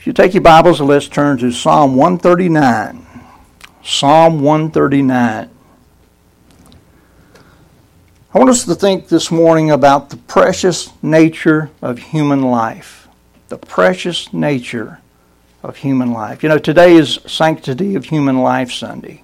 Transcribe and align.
If 0.00 0.06
you 0.06 0.14
take 0.14 0.32
your 0.32 0.40
Bibles, 0.40 0.80
and 0.80 0.88
let's 0.88 1.08
turn 1.08 1.36
to 1.40 1.52
Psalm 1.52 1.94
139. 1.94 3.06
Psalm 3.84 4.40
139. 4.40 5.50
I 8.32 8.38
want 8.38 8.48
us 8.48 8.64
to 8.64 8.74
think 8.74 9.08
this 9.08 9.30
morning 9.30 9.70
about 9.70 10.08
the 10.08 10.16
precious 10.16 10.90
nature 11.02 11.68
of 11.82 11.98
human 11.98 12.40
life. 12.40 13.08
The 13.48 13.58
precious 13.58 14.32
nature 14.32 15.00
of 15.62 15.76
human 15.76 16.14
life. 16.14 16.42
You 16.42 16.48
know, 16.48 16.58
today 16.58 16.94
is 16.94 17.18
Sanctity 17.26 17.94
of 17.94 18.06
Human 18.06 18.38
Life 18.38 18.72
Sunday. 18.72 19.22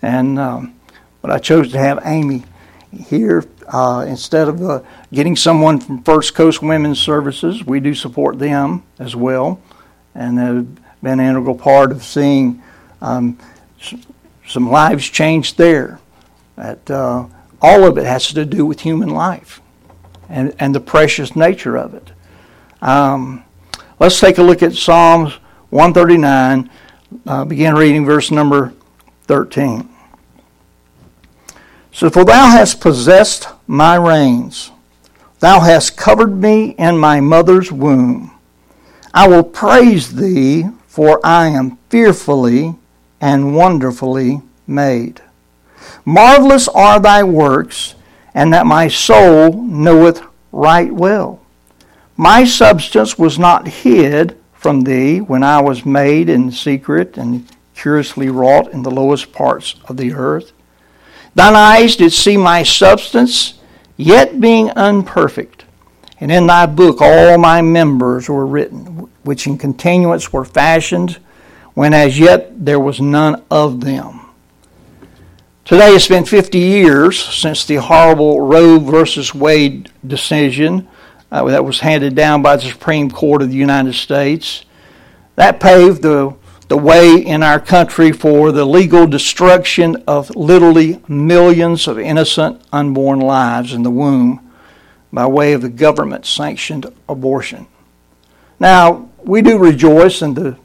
And 0.00 0.38
um, 0.38 0.74
but 1.20 1.30
I 1.30 1.38
chose 1.38 1.70
to 1.72 1.78
have 1.78 1.98
Amy 2.02 2.44
here 2.92 3.44
uh, 3.68 4.04
instead 4.08 4.48
of 4.48 4.62
uh, 4.62 4.82
getting 5.12 5.36
someone 5.36 5.80
from 5.80 6.02
First 6.02 6.34
Coast 6.34 6.62
Women's 6.62 7.00
Services. 7.00 7.64
We 7.64 7.80
do 7.80 7.94
support 7.94 8.38
them 8.38 8.84
as 8.98 9.16
well, 9.16 9.60
and 10.14 10.38
have 10.38 10.74
been 11.02 11.20
an 11.20 11.26
integral 11.28 11.56
part 11.56 11.92
of 11.92 12.02
seeing 12.02 12.62
um, 13.00 13.38
some 14.46 14.70
lives 14.70 15.08
changed 15.08 15.58
there. 15.58 16.00
That 16.56 16.90
uh, 16.90 17.26
all 17.60 17.84
of 17.84 17.98
it 17.98 18.06
has 18.06 18.28
to 18.28 18.44
do 18.44 18.64
with 18.64 18.80
human 18.80 19.10
life 19.10 19.60
and, 20.28 20.54
and 20.58 20.74
the 20.74 20.80
precious 20.80 21.36
nature 21.36 21.76
of 21.76 21.94
it. 21.94 22.12
Um, 22.80 23.44
let's 23.98 24.20
take 24.20 24.38
a 24.38 24.42
look 24.42 24.62
at 24.62 24.74
Psalms 24.74 25.34
139. 25.70 26.70
Uh, 27.26 27.44
begin 27.44 27.74
reading 27.74 28.04
verse 28.04 28.30
number 28.30 28.72
13. 29.24 29.88
So, 31.96 32.10
for 32.10 32.26
thou 32.26 32.50
hast 32.50 32.82
possessed 32.82 33.48
my 33.66 33.96
reins, 33.96 34.70
thou 35.40 35.60
hast 35.60 35.96
covered 35.96 36.36
me 36.36 36.74
in 36.78 36.98
my 36.98 37.20
mother's 37.22 37.72
womb. 37.72 38.38
I 39.14 39.26
will 39.28 39.42
praise 39.42 40.14
thee, 40.14 40.66
for 40.86 41.24
I 41.24 41.46
am 41.46 41.78
fearfully 41.88 42.74
and 43.18 43.56
wonderfully 43.56 44.42
made. 44.66 45.22
Marvelous 46.04 46.68
are 46.68 47.00
thy 47.00 47.22
works, 47.22 47.94
and 48.34 48.52
that 48.52 48.66
my 48.66 48.88
soul 48.88 49.54
knoweth 49.62 50.22
right 50.52 50.92
well. 50.92 51.40
My 52.14 52.44
substance 52.44 53.18
was 53.18 53.38
not 53.38 53.68
hid 53.68 54.36
from 54.52 54.82
thee 54.82 55.22
when 55.22 55.42
I 55.42 55.62
was 55.62 55.86
made 55.86 56.28
in 56.28 56.52
secret 56.52 57.16
and 57.16 57.50
curiously 57.74 58.28
wrought 58.28 58.70
in 58.70 58.82
the 58.82 58.90
lowest 58.90 59.32
parts 59.32 59.76
of 59.88 59.96
the 59.96 60.12
earth. 60.12 60.52
Thine 61.36 61.54
eyes 61.54 61.96
did 61.96 62.14
see 62.14 62.38
my 62.38 62.62
substance, 62.62 63.60
yet 63.98 64.40
being 64.40 64.70
unperfect. 64.70 65.66
And 66.18 66.32
in 66.32 66.46
thy 66.46 66.64
book 66.64 67.02
all 67.02 67.36
my 67.36 67.60
members 67.60 68.26
were 68.26 68.46
written, 68.46 69.10
which 69.22 69.46
in 69.46 69.58
continuance 69.58 70.32
were 70.32 70.46
fashioned, 70.46 71.18
when 71.74 71.92
as 71.92 72.18
yet 72.18 72.64
there 72.64 72.80
was 72.80 73.02
none 73.02 73.44
of 73.50 73.82
them. 73.82 74.22
Today 75.66 75.90
it's 75.90 76.08
been 76.08 76.24
50 76.24 76.58
years 76.58 77.22
since 77.22 77.66
the 77.66 77.76
horrible 77.76 78.40
Roe 78.40 78.78
versus 78.78 79.34
Wade 79.34 79.90
decision 80.06 80.88
uh, 81.30 81.44
that 81.44 81.66
was 81.66 81.80
handed 81.80 82.14
down 82.14 82.40
by 82.40 82.56
the 82.56 82.62
Supreme 82.62 83.10
Court 83.10 83.42
of 83.42 83.50
the 83.50 83.56
United 83.56 83.92
States. 83.92 84.64
That 85.34 85.60
paved 85.60 86.00
the 86.00 86.34
the 86.68 86.76
way 86.76 87.14
in 87.14 87.42
our 87.42 87.60
country 87.60 88.10
for 88.10 88.50
the 88.50 88.64
legal 88.64 89.06
destruction 89.06 90.02
of 90.06 90.34
literally 90.34 91.00
millions 91.06 91.86
of 91.86 91.98
innocent 91.98 92.60
unborn 92.72 93.20
lives 93.20 93.72
in 93.72 93.82
the 93.82 93.90
womb 93.90 94.52
by 95.12 95.26
way 95.26 95.52
of 95.52 95.62
the 95.62 95.68
government 95.68 96.26
sanctioned 96.26 96.86
abortion. 97.08 97.66
Now, 98.58 99.08
we 99.22 99.42
do 99.42 99.58
rejoice 99.58 100.22
in 100.22 100.34
the 100.34 100.56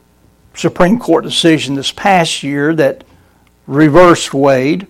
Supreme 0.54 0.98
Court 0.98 1.24
decision 1.24 1.74
this 1.74 1.92
past 1.92 2.42
year 2.42 2.74
that 2.74 3.04
reversed 3.66 4.34
Wade, 4.34 4.86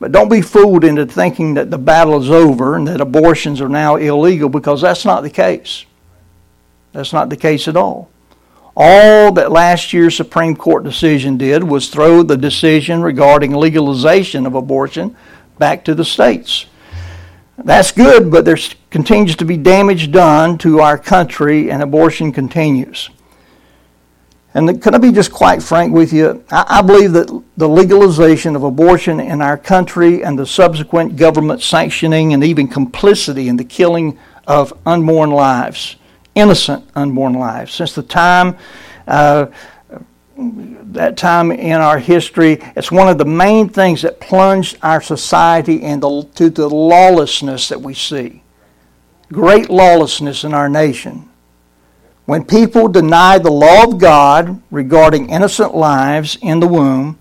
but 0.00 0.12
don't 0.12 0.30
be 0.30 0.40
fooled 0.40 0.84
into 0.84 1.04
thinking 1.06 1.54
that 1.54 1.70
the 1.70 1.78
battle 1.78 2.20
is 2.22 2.30
over 2.30 2.74
and 2.74 2.88
that 2.88 3.00
abortions 3.00 3.60
are 3.60 3.68
now 3.68 3.96
illegal 3.96 4.48
because 4.48 4.80
that's 4.80 5.04
not 5.04 5.22
the 5.22 5.30
case. 5.30 5.84
That's 6.92 7.12
not 7.12 7.28
the 7.28 7.36
case 7.36 7.68
at 7.68 7.76
all. 7.76 8.08
All 8.80 9.32
that 9.32 9.50
last 9.50 9.92
year's 9.92 10.16
Supreme 10.16 10.54
Court 10.54 10.84
decision 10.84 11.36
did 11.36 11.64
was 11.64 11.88
throw 11.88 12.22
the 12.22 12.36
decision 12.36 13.02
regarding 13.02 13.52
legalization 13.52 14.46
of 14.46 14.54
abortion 14.54 15.16
back 15.58 15.84
to 15.86 15.96
the 15.96 16.04
states. 16.04 16.66
That's 17.58 17.90
good, 17.90 18.30
but 18.30 18.44
there 18.44 18.56
continues 18.90 19.34
to 19.34 19.44
be 19.44 19.56
damage 19.56 20.12
done 20.12 20.58
to 20.58 20.78
our 20.78 20.96
country, 20.96 21.72
and 21.72 21.82
abortion 21.82 22.30
continues. 22.30 23.10
And 24.54 24.80
can 24.80 24.94
I 24.94 24.98
be 24.98 25.10
just 25.10 25.32
quite 25.32 25.60
frank 25.60 25.92
with 25.92 26.12
you? 26.12 26.44
I, 26.48 26.80
believe 26.80 27.14
that 27.14 27.42
the 27.56 27.68
legalization 27.68 28.54
of 28.54 28.62
abortion 28.62 29.18
in 29.18 29.42
our 29.42 29.58
country 29.58 30.22
and 30.22 30.38
the 30.38 30.46
subsequent 30.46 31.16
government 31.16 31.62
sanctioning 31.62 32.32
and 32.32 32.44
even 32.44 32.68
complicity 32.68 33.48
in 33.48 33.56
the 33.56 33.64
killing 33.64 34.20
of 34.46 34.72
unborn 34.86 35.30
lives 35.30 35.96
innocent 36.38 36.88
unborn 36.94 37.34
lives. 37.34 37.74
Since 37.74 37.94
the 37.94 38.02
time, 38.02 38.56
uh, 39.06 39.46
that 40.36 41.16
time 41.16 41.50
in 41.50 41.80
our 41.80 41.98
history, 41.98 42.58
it's 42.76 42.92
one 42.92 43.08
of 43.08 43.18
the 43.18 43.24
main 43.24 43.68
things 43.68 44.02
that 44.02 44.20
plunged 44.20 44.78
our 44.82 45.00
society 45.00 45.82
into 45.82 46.50
the 46.50 46.68
lawlessness 46.68 47.68
that 47.68 47.80
we 47.80 47.92
see. 47.92 48.42
Great 49.32 49.68
lawlessness 49.68 50.44
in 50.44 50.54
our 50.54 50.68
nation. 50.68 51.28
When 52.24 52.44
people 52.44 52.88
deny 52.88 53.38
the 53.38 53.50
law 53.50 53.84
of 53.84 53.98
God 53.98 54.62
regarding 54.70 55.30
innocent 55.30 55.74
lives 55.74 56.38
in 56.40 56.60
the 56.60 56.68
womb, 56.68 57.18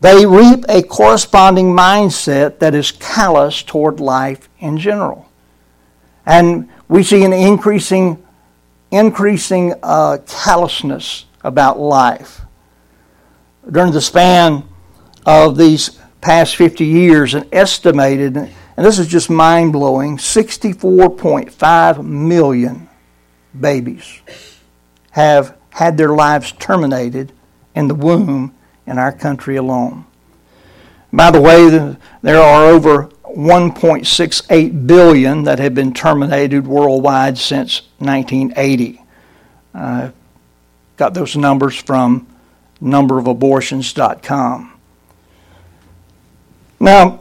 they 0.00 0.24
reap 0.26 0.64
a 0.68 0.82
corresponding 0.82 1.74
mindset 1.74 2.60
that 2.60 2.74
is 2.74 2.92
callous 2.92 3.62
toward 3.62 3.98
life 3.98 4.48
in 4.60 4.78
general. 4.78 5.28
And 6.24 6.68
we 6.88 7.02
see 7.02 7.24
an 7.24 7.32
increasing 7.32 8.22
increasing 8.90 9.74
uh, 9.82 10.18
callousness 10.26 11.26
about 11.42 11.78
life. 11.78 12.42
During 13.70 13.92
the 13.92 14.00
span 14.00 14.64
of 15.26 15.56
these 15.56 15.98
past 16.20 16.56
50 16.56 16.84
years, 16.84 17.34
an 17.34 17.48
estimated, 17.52 18.36
and 18.36 18.52
this 18.76 18.98
is 18.98 19.06
just 19.06 19.30
mind 19.30 19.72
blowing, 19.72 20.16
64.5 20.16 22.04
million 22.04 22.88
babies 23.58 24.20
have 25.10 25.56
had 25.70 25.96
their 25.96 26.14
lives 26.14 26.52
terminated 26.52 27.32
in 27.74 27.88
the 27.88 27.94
womb 27.94 28.54
in 28.86 28.98
our 28.98 29.12
country 29.12 29.56
alone. 29.56 30.04
By 31.12 31.30
the 31.30 31.40
way, 31.40 31.68
there 32.22 32.40
are 32.40 32.66
over 32.66 33.10
1.68 33.36 34.86
billion 34.86 35.44
that 35.44 35.58
have 35.58 35.74
been 35.74 35.92
terminated 35.92 36.66
worldwide 36.66 37.38
since 37.38 37.82
1980. 37.98 39.02
Uh, 39.74 40.10
got 40.96 41.14
those 41.14 41.36
numbers 41.36 41.76
from 41.76 42.26
numberofabortions.com. 42.82 44.72
Now, 46.80 47.20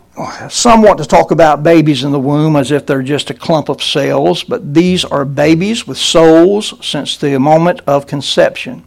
some 0.50 0.82
want 0.82 0.98
to 1.00 1.06
talk 1.06 1.32
about 1.32 1.64
babies 1.64 2.04
in 2.04 2.12
the 2.12 2.20
womb 2.20 2.56
as 2.56 2.72
if 2.72 2.86
they're 2.86 3.04
just 3.04 3.30
a 3.30 3.34
clump 3.34 3.70
of 3.70 3.84
cells, 3.84 4.44
but 4.44 4.74
these 4.74 5.06
are 5.06 5.26
babies 5.26 5.86
with 5.86 5.98
souls 5.98 6.74
since 6.86 7.18
the 7.18 7.38
moment 7.40 7.82
of 7.86 8.08
conception. 8.08 8.84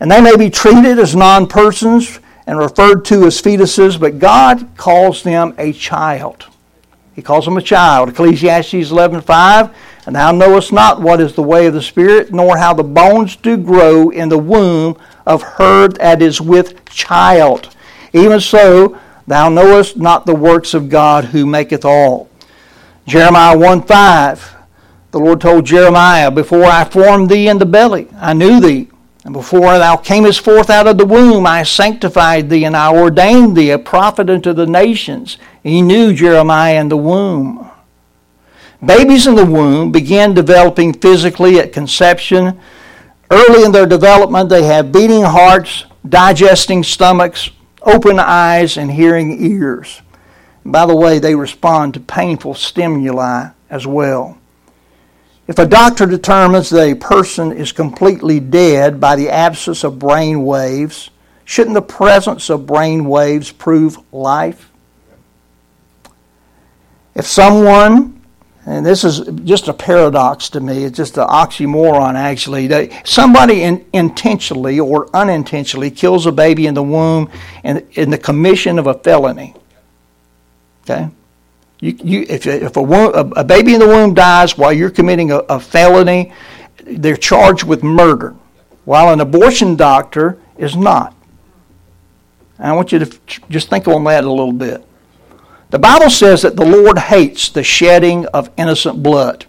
And 0.00 0.10
they 0.10 0.20
may 0.20 0.36
be 0.36 0.50
treated 0.50 0.98
as 0.98 1.16
non 1.16 1.46
persons 1.46 2.18
and 2.46 2.58
referred 2.58 3.04
to 3.06 3.24
as 3.26 3.40
fetuses, 3.40 3.98
but 3.98 4.18
God 4.18 4.68
calls 4.76 5.22
them 5.22 5.54
a 5.58 5.72
child. 5.72 6.46
He 7.14 7.22
calls 7.22 7.44
them 7.44 7.56
a 7.56 7.62
child. 7.62 8.08
Ecclesiastes 8.08 8.90
11:5, 8.90 9.70
and 10.06 10.16
thou 10.16 10.32
knowest 10.32 10.72
not 10.72 11.00
what 11.00 11.20
is 11.20 11.34
the 11.34 11.42
way 11.42 11.66
of 11.66 11.74
the 11.74 11.82
Spirit, 11.82 12.32
nor 12.32 12.56
how 12.56 12.74
the 12.74 12.82
bones 12.82 13.36
do 13.36 13.56
grow 13.56 14.10
in 14.10 14.28
the 14.28 14.38
womb 14.38 14.96
of 15.24 15.42
her 15.42 15.88
that 15.88 16.20
is 16.20 16.40
with 16.40 16.84
child. 16.86 17.68
Even 18.12 18.40
so, 18.40 18.96
thou 19.26 19.48
knowest 19.48 19.96
not 19.96 20.26
the 20.26 20.34
works 20.34 20.74
of 20.74 20.88
God 20.88 21.26
who 21.26 21.46
maketh 21.46 21.84
all. 21.84 22.28
Jeremiah 23.06 23.56
1:5, 23.56 24.54
the 25.12 25.20
Lord 25.20 25.40
told 25.40 25.66
Jeremiah, 25.66 26.30
Before 26.30 26.64
I 26.64 26.84
formed 26.84 27.28
thee 27.28 27.48
in 27.48 27.58
the 27.58 27.66
belly, 27.66 28.08
I 28.20 28.32
knew 28.32 28.60
thee. 28.60 28.88
And 29.24 29.32
before 29.32 29.78
thou 29.78 29.96
camest 29.96 30.40
forth 30.42 30.68
out 30.68 30.86
of 30.86 30.98
the 30.98 31.06
womb, 31.06 31.46
I 31.46 31.62
sanctified 31.62 32.50
thee, 32.50 32.64
and 32.64 32.76
I 32.76 32.94
ordained 32.94 33.56
thee 33.56 33.70
a 33.70 33.78
prophet 33.78 34.28
unto 34.28 34.52
the 34.52 34.66
nations. 34.66 35.38
He 35.62 35.80
knew 35.80 36.12
Jeremiah 36.12 36.78
in 36.78 36.90
the 36.90 36.98
womb. 36.98 37.70
Babies 38.84 39.26
in 39.26 39.34
the 39.34 39.46
womb 39.46 39.92
begin 39.92 40.34
developing 40.34 40.92
physically 40.92 41.58
at 41.58 41.72
conception. 41.72 42.60
Early 43.30 43.64
in 43.64 43.72
their 43.72 43.86
development, 43.86 44.50
they 44.50 44.64
have 44.64 44.92
beating 44.92 45.22
hearts, 45.22 45.86
digesting 46.06 46.82
stomachs, 46.82 47.48
open 47.80 48.18
eyes, 48.18 48.76
and 48.76 48.92
hearing 48.92 49.42
ears. 49.42 50.02
By 50.66 50.84
the 50.84 50.96
way, 50.96 51.18
they 51.18 51.34
respond 51.34 51.94
to 51.94 52.00
painful 52.00 52.54
stimuli 52.54 53.48
as 53.70 53.86
well. 53.86 54.38
If 55.46 55.58
a 55.58 55.66
doctor 55.66 56.06
determines 56.06 56.70
that 56.70 56.88
a 56.88 56.94
person 56.94 57.52
is 57.52 57.70
completely 57.70 58.40
dead 58.40 58.98
by 58.98 59.16
the 59.16 59.28
absence 59.28 59.84
of 59.84 59.98
brain 59.98 60.44
waves, 60.44 61.10
shouldn't 61.44 61.74
the 61.74 61.82
presence 61.82 62.48
of 62.48 62.66
brain 62.66 63.04
waves 63.04 63.52
prove 63.52 63.98
life? 64.10 64.70
If 67.14 67.26
someone, 67.26 68.22
and 68.64 68.86
this 68.86 69.04
is 69.04 69.20
just 69.44 69.68
a 69.68 69.74
paradox 69.74 70.48
to 70.50 70.60
me, 70.60 70.84
it's 70.84 70.96
just 70.96 71.18
an 71.18 71.28
oxymoron 71.28 72.14
actually, 72.14 72.90
somebody 73.04 73.62
in, 73.62 73.84
intentionally 73.92 74.80
or 74.80 75.14
unintentionally 75.14 75.90
kills 75.90 76.24
a 76.24 76.32
baby 76.32 76.66
in 76.66 76.72
the 76.72 76.82
womb 76.82 77.30
in, 77.62 77.86
in 77.92 78.08
the 78.08 78.18
commission 78.18 78.78
of 78.78 78.86
a 78.86 78.94
felony. 78.94 79.54
Okay? 80.84 81.10
You, 81.84 81.98
you, 82.02 82.26
if 82.30 82.46
if 82.46 82.78
a, 82.78 82.80
a, 82.80 83.44
baby 83.44 83.74
in 83.74 83.80
the 83.80 83.86
womb 83.86 84.14
dies 84.14 84.56
while 84.56 84.72
you're 84.72 84.88
committing 84.88 85.30
a, 85.30 85.40
a 85.50 85.60
felony, 85.60 86.32
they're 86.82 87.14
charged 87.14 87.64
with 87.64 87.82
murder, 87.82 88.34
while 88.86 89.12
an 89.12 89.20
abortion 89.20 89.76
doctor 89.76 90.38
is 90.56 90.76
not. 90.76 91.14
And 92.56 92.68
I 92.68 92.72
want 92.72 92.90
you 92.90 93.00
to 93.00 93.18
just 93.50 93.68
think 93.68 93.86
on 93.86 94.02
that 94.04 94.24
a 94.24 94.30
little 94.30 94.54
bit. 94.54 94.82
The 95.68 95.78
Bible 95.78 96.08
says 96.08 96.40
that 96.40 96.56
the 96.56 96.64
Lord 96.64 96.98
hates 96.98 97.50
the 97.50 97.62
shedding 97.62 98.24
of 98.28 98.50
innocent 98.56 99.02
blood. 99.02 99.44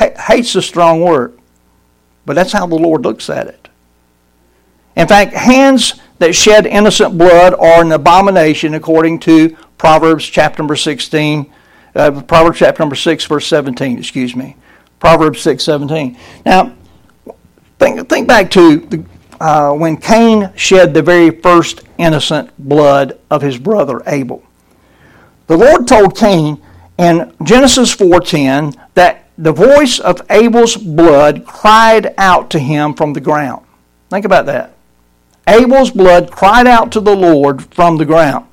hates 0.00 0.56
a 0.56 0.62
strong 0.62 1.00
word, 1.00 1.38
but 2.24 2.34
that's 2.34 2.50
how 2.50 2.66
the 2.66 2.74
Lord 2.74 3.02
looks 3.02 3.30
at 3.30 3.46
it. 3.46 3.68
In 4.96 5.06
fact, 5.06 5.32
hands 5.32 5.94
that 6.18 6.34
shed 6.34 6.66
innocent 6.66 7.16
blood 7.16 7.54
are 7.54 7.82
an 7.82 7.92
abomination 7.92 8.74
according 8.74 9.20
to 9.20 9.56
Proverbs 9.78 10.24
chapter 10.24 10.62
number 10.62 10.76
16, 10.76 11.52
uh, 11.94 12.22
Proverbs 12.22 12.58
chapter 12.58 12.82
number 12.82 12.96
6, 12.96 13.24
verse 13.26 13.46
17, 13.46 13.98
excuse 13.98 14.34
me. 14.34 14.56
Proverbs 14.98 15.40
6, 15.40 15.62
17. 15.62 16.16
Now, 16.44 16.74
think, 17.78 18.08
think 18.08 18.28
back 18.28 18.50
to 18.52 18.78
the, 18.78 19.04
uh, 19.40 19.72
when 19.72 19.96
Cain 19.96 20.50
shed 20.56 20.94
the 20.94 21.02
very 21.02 21.30
first 21.30 21.82
innocent 21.98 22.50
blood 22.58 23.18
of 23.30 23.42
his 23.42 23.58
brother 23.58 24.02
Abel. 24.06 24.42
The 25.46 25.56
Lord 25.56 25.86
told 25.86 26.16
Cain 26.16 26.60
in 26.98 27.32
Genesis 27.42 27.94
4:10 27.94 28.74
that 28.94 29.28
the 29.38 29.52
voice 29.52 29.98
of 29.98 30.22
Abel's 30.30 30.76
blood 30.76 31.44
cried 31.44 32.14
out 32.16 32.50
to 32.50 32.58
him 32.58 32.94
from 32.94 33.12
the 33.12 33.20
ground. 33.20 33.64
Think 34.10 34.24
about 34.24 34.46
that. 34.46 34.72
Abel's 35.46 35.90
blood 35.90 36.30
cried 36.30 36.66
out 36.66 36.90
to 36.92 37.00
the 37.00 37.14
Lord 37.14 37.72
from 37.74 37.98
the 37.98 38.04
ground. 38.04 38.46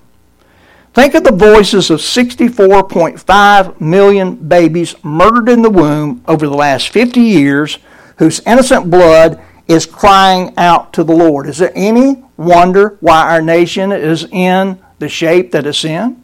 Think 0.93 1.15
of 1.15 1.23
the 1.23 1.31
voices 1.31 1.89
of 1.89 2.01
64.5 2.01 3.81
million 3.81 4.35
babies 4.35 4.95
murdered 5.03 5.49
in 5.49 5.63
the 5.63 5.69
womb 5.69 6.23
over 6.27 6.45
the 6.45 6.55
last 6.55 6.89
50 6.89 7.19
years 7.19 7.79
whose 8.17 8.41
innocent 8.41 8.91
blood 8.91 9.41
is 9.67 9.87
crying 9.87 10.53
out 10.55 10.93
to 10.93 11.03
the 11.03 11.15
Lord. 11.15 11.47
Is 11.47 11.57
there 11.57 11.71
any 11.73 12.23
wonder 12.37 12.97
why 12.99 13.31
our 13.31 13.41
nation 13.41 13.91
is 13.91 14.25
in 14.25 14.77
the 14.99 15.09
shape 15.09 15.51
that 15.53 15.65
it's 15.65 15.83
in? 15.83 16.23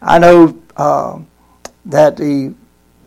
I 0.00 0.18
know 0.18 0.60
uh, 0.76 1.20
that 1.86 2.16
the 2.16 2.52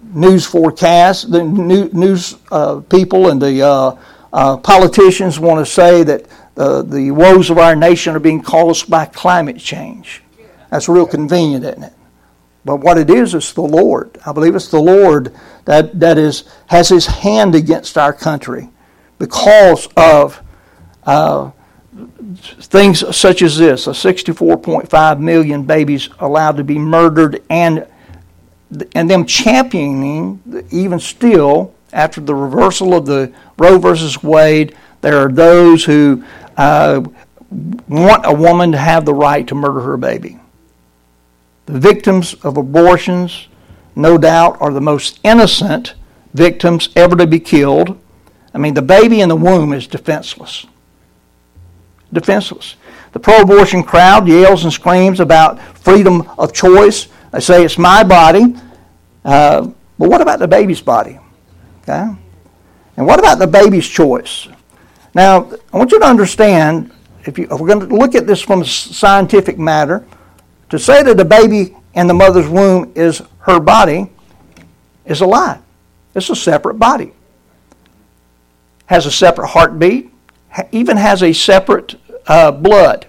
news 0.03 0.45
forecast, 0.45 1.31
the 1.31 1.43
new, 1.43 1.89
news 1.91 2.37
uh, 2.49 2.79
people 2.79 3.29
and 3.29 3.41
the 3.41 3.61
uh, 3.61 3.97
uh 4.31 4.57
politicians 4.57 5.39
want 5.39 5.65
to 5.65 5.69
say 5.69 6.03
that 6.03 6.25
uh, 6.57 6.81
the 6.81 7.11
woes 7.11 7.49
of 7.49 7.57
our 7.57 7.75
nation 7.75 8.15
are 8.15 8.19
being 8.19 8.41
caused 8.41 8.89
by 8.89 9.05
climate 9.05 9.57
change. 9.57 10.21
That's 10.69 10.87
real 10.87 11.05
convenient, 11.05 11.65
isn't 11.65 11.83
it? 11.83 11.93
But 12.63 12.77
what 12.77 12.97
it 12.97 13.09
is 13.09 13.35
is 13.35 13.53
the 13.53 13.61
Lord. 13.61 14.17
I 14.25 14.31
believe 14.31 14.55
it's 14.55 14.69
the 14.69 14.81
Lord 14.81 15.35
that, 15.65 15.99
that 15.99 16.17
is 16.17 16.45
has 16.67 16.89
his 16.89 17.05
hand 17.05 17.53
against 17.53 17.97
our 17.97 18.11
country 18.11 18.69
because 19.19 19.87
of 19.95 20.41
uh, 21.03 21.51
things 22.33 23.15
such 23.15 23.43
as 23.43 23.57
this: 23.57 23.85
a 23.85 23.91
64.5 23.91 25.19
million 25.19 25.63
babies 25.63 26.09
allowed 26.19 26.57
to 26.57 26.63
be 26.63 26.79
murdered, 26.79 27.43
and 27.49 27.87
and 28.95 29.09
them 29.09 29.25
championing 29.25 30.65
even 30.71 30.99
still 30.99 31.75
after 31.93 32.19
the 32.19 32.35
reversal 32.35 32.95
of 32.95 33.05
the 33.05 33.31
Roe 33.57 33.77
versus 33.77 34.23
Wade. 34.23 34.75
There 35.05 35.19
are 35.19 35.31
those 35.31 35.85
who 35.85 36.23
uh, 36.57 37.03
want 37.87 38.25
a 38.25 38.33
woman 38.33 38.71
to 38.71 38.77
have 38.79 39.05
the 39.05 39.13
right 39.13 39.45
to 39.45 39.53
murder 39.53 39.81
her 39.81 39.97
baby. 39.97 40.39
The 41.67 41.77
victims 41.77 42.33
of 42.43 42.57
abortions, 42.57 43.47
no 43.95 44.17
doubt, 44.17 44.57
are 44.59 44.73
the 44.73 44.81
most 44.81 45.19
innocent 45.23 45.93
victims 46.33 46.89
ever 46.95 47.15
to 47.17 47.27
be 47.27 47.39
killed. 47.39 48.01
I 48.51 48.57
mean, 48.57 48.73
the 48.73 48.81
baby 48.81 49.21
in 49.21 49.29
the 49.29 49.35
womb 49.35 49.73
is 49.73 49.85
defenseless. 49.85 50.65
Defenseless. 52.11 52.75
The 53.11 53.19
pro 53.19 53.41
abortion 53.41 53.83
crowd 53.83 54.27
yells 54.27 54.63
and 54.63 54.73
screams 54.73 55.19
about 55.19 55.61
freedom 55.77 56.27
of 56.39 56.51
choice. 56.51 57.09
They 57.31 57.41
say 57.41 57.63
it's 57.63 57.77
my 57.77 58.03
body. 58.03 58.55
Uh, 59.23 59.69
but 59.99 60.09
what 60.09 60.21
about 60.21 60.39
the 60.39 60.47
baby's 60.47 60.81
body? 60.81 61.19
Okay? 61.83 62.07
And 62.97 63.05
what 63.05 63.19
about 63.19 63.37
the 63.37 63.45
baby's 63.45 63.87
choice? 63.87 64.47
Now, 65.15 65.49
I 65.73 65.77
want 65.77 65.91
you 65.93 65.99
to 65.99 66.05
understand, 66.05 66.91
if, 67.23 67.39
you, 67.39 67.45
if 67.45 67.59
we're 67.59 67.67
going 67.67 67.87
to 67.87 67.95
look 67.95 68.13
at 68.15 68.27
this 68.27 68.41
from 68.41 68.61
a 68.61 68.65
scientific 68.65 69.57
matter, 69.57 70.05
to 70.69 70.77
say 70.77 71.01
that 71.03 71.15
the 71.15 71.25
baby 71.25 71.75
in 71.93 72.07
the 72.07 72.13
mother's 72.13 72.49
womb 72.49 72.91
is 72.95 73.21
her 73.39 73.61
body 73.61 74.11
is 75.05 75.21
a 75.21 75.25
lie. 75.25 75.59
It's 76.13 76.29
a 76.29 76.35
separate 76.35 76.75
body. 76.75 77.13
Has 78.87 79.05
a 79.05 79.11
separate 79.11 79.47
heartbeat, 79.47 80.11
even 80.73 80.97
has 80.97 81.23
a 81.23 81.31
separate 81.31 81.95
uh, 82.27 82.51
blood. 82.51 83.07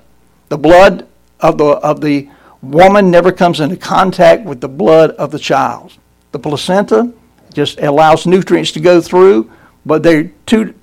The 0.48 0.58
blood 0.58 1.08
of 1.40 1.58
the, 1.58 1.64
of 1.64 2.00
the 2.00 2.28
woman 2.62 3.10
never 3.10 3.32
comes 3.32 3.58
into 3.58 3.76
contact 3.76 4.44
with 4.44 4.60
the 4.60 4.68
blood 4.68 5.10
of 5.12 5.32
the 5.32 5.38
child. 5.40 5.92
The 6.30 6.38
placenta 6.38 7.12
just 7.52 7.80
allows 7.80 8.26
nutrients 8.26 8.70
to 8.72 8.80
go 8.80 9.00
through, 9.00 9.50
but 9.84 10.02
they're 10.02 10.30
two, 10.46 10.74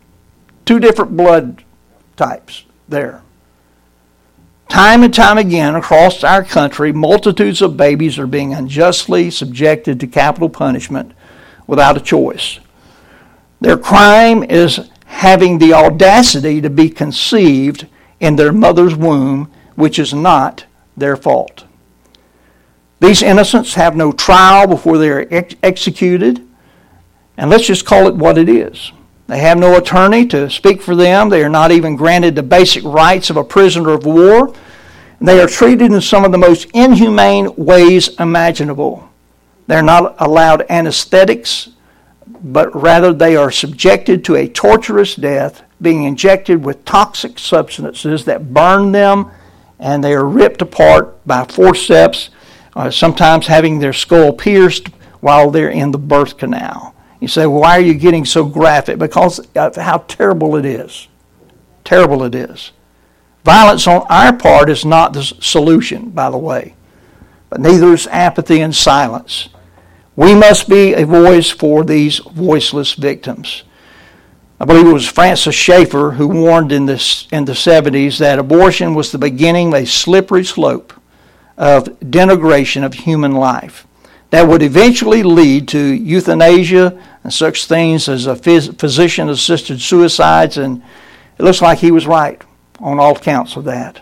two 0.65 0.79
different 0.79 1.15
blood 1.15 1.63
types 2.15 2.65
there. 2.87 3.21
Time 4.69 5.03
and 5.03 5.13
time 5.13 5.37
again 5.37 5.75
across 5.75 6.23
our 6.23 6.43
country, 6.43 6.91
multitudes 6.91 7.61
of 7.61 7.77
babies 7.77 8.17
are 8.17 8.27
being 8.27 8.53
unjustly 8.53 9.29
subjected 9.29 9.99
to 9.99 10.07
capital 10.07 10.49
punishment 10.49 11.11
without 11.67 11.97
a 11.97 12.01
choice. 12.01 12.59
Their 13.61 13.77
crime 13.77 14.43
is 14.43 14.89
having 15.05 15.59
the 15.59 15.73
audacity 15.73 16.59
to 16.59 16.69
be 16.69 16.89
conceived 16.89 17.87
in 18.19 18.35
their 18.35 18.51
mother's 18.51 18.95
womb, 18.95 19.51
which 19.75 19.99
is 19.99 20.13
not 20.13 20.65
their 20.97 21.15
fault. 21.15 21.65
These 22.99 23.21
innocents 23.21 23.75
have 23.75 23.95
no 23.95 24.11
trial 24.11 24.65
before 24.65 24.97
they 24.97 25.09
are 25.09 25.27
ex- 25.29 25.55
executed, 25.61 26.47
and 27.37 27.49
let's 27.49 27.67
just 27.67 27.85
call 27.85 28.07
it 28.07 28.15
what 28.15 28.37
it 28.37 28.49
is. 28.49 28.91
They 29.27 29.39
have 29.39 29.57
no 29.57 29.77
attorney 29.77 30.25
to 30.27 30.49
speak 30.49 30.81
for 30.81 30.95
them. 30.95 31.29
They 31.29 31.43
are 31.43 31.49
not 31.49 31.71
even 31.71 31.95
granted 31.95 32.35
the 32.35 32.43
basic 32.43 32.83
rights 32.83 33.29
of 33.29 33.37
a 33.37 33.43
prisoner 33.43 33.91
of 33.91 34.05
war. 34.05 34.53
They 35.21 35.39
are 35.41 35.47
treated 35.47 35.91
in 35.93 36.01
some 36.01 36.25
of 36.25 36.33
the 36.33 36.37
most 36.37 36.67
inhumane 36.73 37.55
ways 37.55 38.09
imaginable. 38.19 39.09
They're 39.67 39.81
not 39.81 40.15
allowed 40.19 40.65
anesthetics, 40.69 41.69
but 42.27 42.75
rather 42.75 43.13
they 43.13 43.37
are 43.37 43.49
subjected 43.49 44.25
to 44.25 44.35
a 44.35 44.49
torturous 44.49 45.15
death, 45.15 45.63
being 45.81 46.03
injected 46.03 46.63
with 46.63 46.83
toxic 46.83 47.39
substances 47.39 48.25
that 48.25 48.53
burn 48.53 48.91
them, 48.91 49.31
and 49.79 50.03
they 50.03 50.13
are 50.13 50.25
ripped 50.25 50.61
apart 50.61 51.25
by 51.25 51.45
forceps, 51.45 52.29
uh, 52.75 52.89
sometimes 52.89 53.47
having 53.47 53.79
their 53.79 53.93
skull 53.93 54.33
pierced 54.33 54.87
while 55.21 55.49
they're 55.49 55.69
in 55.69 55.91
the 55.91 55.97
birth 55.97 56.37
canal. 56.37 56.92
You 57.23 57.29
say, 57.29 57.45
why 57.45 57.77
are 57.77 57.81
you 57.81 57.93
getting 57.93 58.25
so 58.25 58.43
graphic? 58.43 58.99
Because 58.99 59.39
of 59.55 59.77
how 59.77 59.99
terrible 59.99 60.57
it 60.57 60.65
is. 60.65 61.07
Terrible 61.85 62.21
it 62.23 62.35
is. 62.35 62.73
Violence 63.45 63.87
on 63.87 64.05
our 64.09 64.35
part 64.35 64.69
is 64.69 64.83
not 64.83 65.13
the 65.13 65.23
solution, 65.23 66.09
by 66.09 66.29
the 66.29 66.37
way, 66.37 66.75
but 67.49 67.61
neither 67.61 67.93
is 67.93 68.07
apathy 68.07 68.59
and 68.59 68.75
silence. 68.75 69.47
We 70.17 70.35
must 70.35 70.67
be 70.67 70.95
a 70.95 71.05
voice 71.05 71.49
for 71.49 71.85
these 71.85 72.19
voiceless 72.19 72.91
victims. 72.95 73.63
I 74.59 74.65
believe 74.65 74.87
it 74.87 74.91
was 74.91 75.07
Francis 75.07 75.55
Schaeffer 75.55 76.11
who 76.11 76.27
warned 76.27 76.73
in, 76.73 76.87
this, 76.87 77.29
in 77.31 77.45
the 77.45 77.53
70s 77.53 78.17
that 78.17 78.37
abortion 78.37 78.95
was 78.95 79.13
the 79.13 79.17
beginning 79.17 79.69
of 79.69 79.75
a 79.75 79.85
slippery 79.85 80.43
slope 80.43 80.91
of 81.57 81.85
denigration 82.01 82.83
of 82.83 82.93
human 82.93 83.31
life 83.31 83.87
that 84.33 84.47
would 84.47 84.63
eventually 84.63 85.21
lead 85.21 85.67
to 85.67 85.77
euthanasia 85.77 86.99
and 87.23 87.31
such 87.31 87.67
things 87.67 88.09
as 88.09 88.25
phys- 88.25 88.79
physician 88.79 89.29
assisted 89.29 89.79
suicides, 89.79 90.57
and 90.57 90.81
it 91.37 91.43
looks 91.43 91.61
like 91.61 91.77
he 91.77 91.91
was 91.91 92.07
right 92.07 92.41
on 92.79 92.99
all 92.99 93.15
counts 93.15 93.55
of 93.57 93.63
that. 93.65 94.01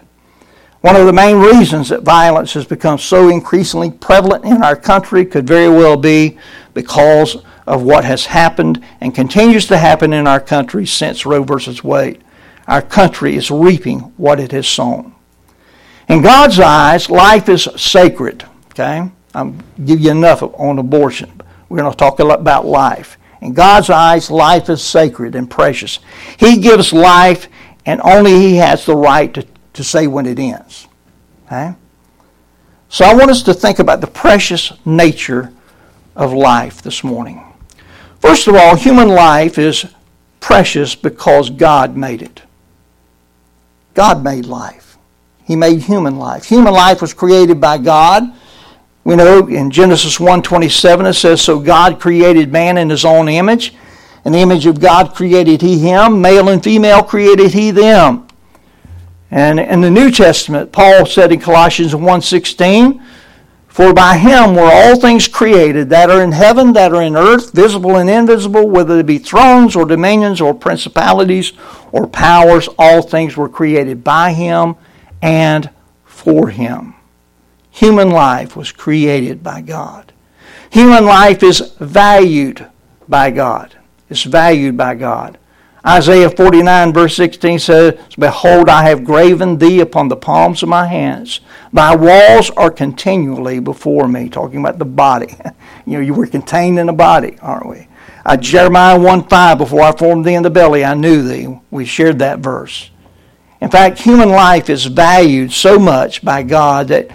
One 0.80 0.96
of 0.96 1.06
the 1.06 1.12
main 1.12 1.36
reasons 1.36 1.90
that 1.90 2.04
violence 2.04 2.54
has 2.54 2.64
become 2.64 2.98
so 2.98 3.28
increasingly 3.28 3.92
prevalent 3.92 4.46
in 4.46 4.64
our 4.64 4.78
country 4.78 5.26
could 5.26 5.46
very 5.46 5.68
well 5.68 5.98
be 5.98 6.38
because 6.74 7.44
of 7.68 7.84
what 7.84 8.06
has 8.06 8.28
happened 8.28 8.82
and 9.02 9.14
continues 9.14 9.68
to 9.68 9.78
happen 9.78 10.14
in 10.14 10.28
our 10.28 10.40
country 10.40 10.86
since 10.86 11.26
Roe 11.26 11.44
versus 11.44 11.84
Wade. 11.84 12.24
Our 12.70 12.82
country 12.82 13.36
is 13.36 13.52
reaping 13.52 14.00
what 14.16 14.40
it 14.40 14.54
has 14.54 14.66
sown. 14.66 15.14
In 16.08 16.22
God's 16.22 16.58
eyes, 16.58 17.10
life 17.10 17.50
is 17.50 17.68
sacred. 17.76 18.46
Okay? 18.68 19.12
I'll 19.34 19.56
give 19.86 20.00
you 20.00 20.12
enough 20.12 20.44
on 20.44 20.80
abortion. 20.80 21.42
We're 21.70 21.78
going 21.78 21.92
to 21.92 21.98
talk 21.98 22.20
a 22.20 22.24
lot 22.24 22.40
about 22.40 22.66
life. 22.66 23.18
In 23.42 23.54
God's 23.54 23.90
eyes, 23.90 24.30
life 24.30 24.70
is 24.70 24.84
sacred 24.84 25.36
and 25.36 25.50
precious. 25.50 26.00
He 26.38 26.58
gives 26.58 26.94
life, 26.94 27.48
and 27.86 28.02
only 28.02 28.34
He 28.34 28.56
has 28.58 28.86
the 28.86 28.96
right 28.96 29.34
to, 29.34 29.46
to 29.74 29.84
say 29.84 30.08
when 30.08 30.26
it 30.26 30.38
ends. 30.38 30.88
Okay? 31.46 31.74
So 32.90 33.06
I 33.06 33.14
want 33.14 33.32
us 33.32 33.42
to 33.44 33.54
think 33.54 33.80
about 33.80 34.02
the 34.02 34.08
precious 34.08 34.74
nature 34.86 35.52
of 36.16 36.34
life 36.34 36.82
this 36.82 37.04
morning. 37.04 37.44
First 38.20 38.48
of 38.48 38.56
all, 38.56 38.76
human 38.76 39.08
life 39.08 39.58
is 39.58 39.86
precious 40.40 40.94
because 40.94 41.50
God 41.50 41.96
made 41.96 42.22
it. 42.22 42.42
God 43.94 44.24
made 44.24 44.46
life. 44.46 44.98
He 45.46 45.56
made 45.56 45.82
human 45.82 46.18
life. 46.18 46.46
Human 46.46 46.74
life 46.74 47.02
was 47.02 47.14
created 47.14 47.60
by 47.60 47.78
God. 47.78 48.34
We 49.04 49.16
know 49.16 49.48
in 49.48 49.72
Genesis 49.72 50.20
1:27 50.20 51.06
it 51.08 51.14
says 51.14 51.42
so 51.42 51.60
God 51.60 52.00
created 52.00 52.52
man 52.52 52.78
in 52.78 52.90
his 52.90 53.04
own 53.04 53.28
image. 53.28 53.74
In 54.24 54.32
the 54.34 54.40
image 54.40 54.68
of 54.68 54.80
God 54.80 55.16
created 55.16 55.62
he 55.62 55.80
him, 55.80 56.22
male 56.22 56.50
and 56.50 56.64
female 56.64 57.02
created 57.02 57.54
he 57.54 57.72
them. 57.72 58.28
And 59.32 59.60
in 59.60 59.82
the 59.82 59.90
New 59.90 60.12
Testament, 60.12 60.72
Paul 60.72 61.06
said 61.06 61.32
in 61.32 61.40
Colossians 61.40 61.96
1:16, 61.96 63.02
for 63.68 63.94
by 63.94 64.18
him 64.18 64.54
were 64.54 64.70
all 64.70 65.00
things 65.00 65.30
created 65.30 65.90
that 65.90 66.10
are 66.10 66.22
in 66.22 66.34
heaven, 66.34 66.74
that 66.74 66.94
are 66.94 67.02
in 67.02 67.16
earth, 67.16 67.54
visible 67.54 67.96
and 67.96 68.10
invisible, 68.10 68.68
whether 68.68 68.98
they 68.98 69.02
be 69.02 69.18
thrones 69.18 69.78
or 69.78 69.86
dominions 69.86 70.42
or 70.42 70.54
principalities 70.54 71.54
or 71.94 72.06
powers, 72.06 72.68
all 72.78 73.02
things 73.02 73.38
were 73.38 73.48
created 73.48 74.04
by 74.04 74.34
him 74.34 74.76
and 75.22 75.70
for 76.04 76.50
him. 76.50 76.96
Human 77.72 78.12
life 78.12 78.56
was 78.56 78.72
created 78.72 79.42
by 79.44 79.62
God. 79.62 80.14
Human 80.70 81.06
life 81.06 81.44
is 81.44 81.74
valued 81.80 82.66
by 83.08 83.32
God. 83.32 83.76
It's 84.10 84.24
valued 84.24 84.78
by 84.78 84.96
God. 84.96 85.38
Isaiah 85.86 86.30
49, 86.30 86.94
verse 86.94 87.16
16 87.16 87.58
says, 87.58 88.00
Behold, 88.18 88.70
I 88.70 88.84
have 88.84 89.04
graven 89.04 89.58
thee 89.58 89.80
upon 89.80 90.10
the 90.10 90.16
palms 90.16 90.62
of 90.62 90.70
my 90.70 90.86
hands. 90.86 91.40
Thy 91.74 91.96
walls 91.96 92.52
are 92.52 92.70
continually 92.70 93.60
before 93.60 94.08
me. 94.08 94.30
Talking 94.30 94.60
about 94.60 94.78
the 94.78 94.86
body. 94.86 95.36
you 95.86 95.94
know, 95.94 96.00
you 96.02 96.14
were 96.14 96.28
contained 96.28 96.78
in 96.78 96.88
a 96.88 96.94
body, 96.94 97.38
aren't 97.42 97.68
we? 97.68 97.88
Uh, 98.24 98.38
Jeremiah 98.38 99.00
1 99.00 99.28
5, 99.28 99.58
before 99.58 99.82
I 99.82 99.92
formed 99.98 100.24
thee 100.26 100.36
in 100.36 100.44
the 100.44 100.52
belly, 100.52 100.86
I 100.86 100.94
knew 100.94 101.24
thee. 101.28 101.60
We 101.72 101.86
shared 101.86 102.20
that 102.20 102.40
verse. 102.40 102.92
In 103.60 103.70
fact, 103.70 104.00
human 104.00 104.30
life 104.30 104.70
is 104.70 104.86
valued 104.86 105.52
so 105.52 105.80
much 105.80 106.24
by 106.24 106.44
God 106.44 106.90
that, 106.90 107.10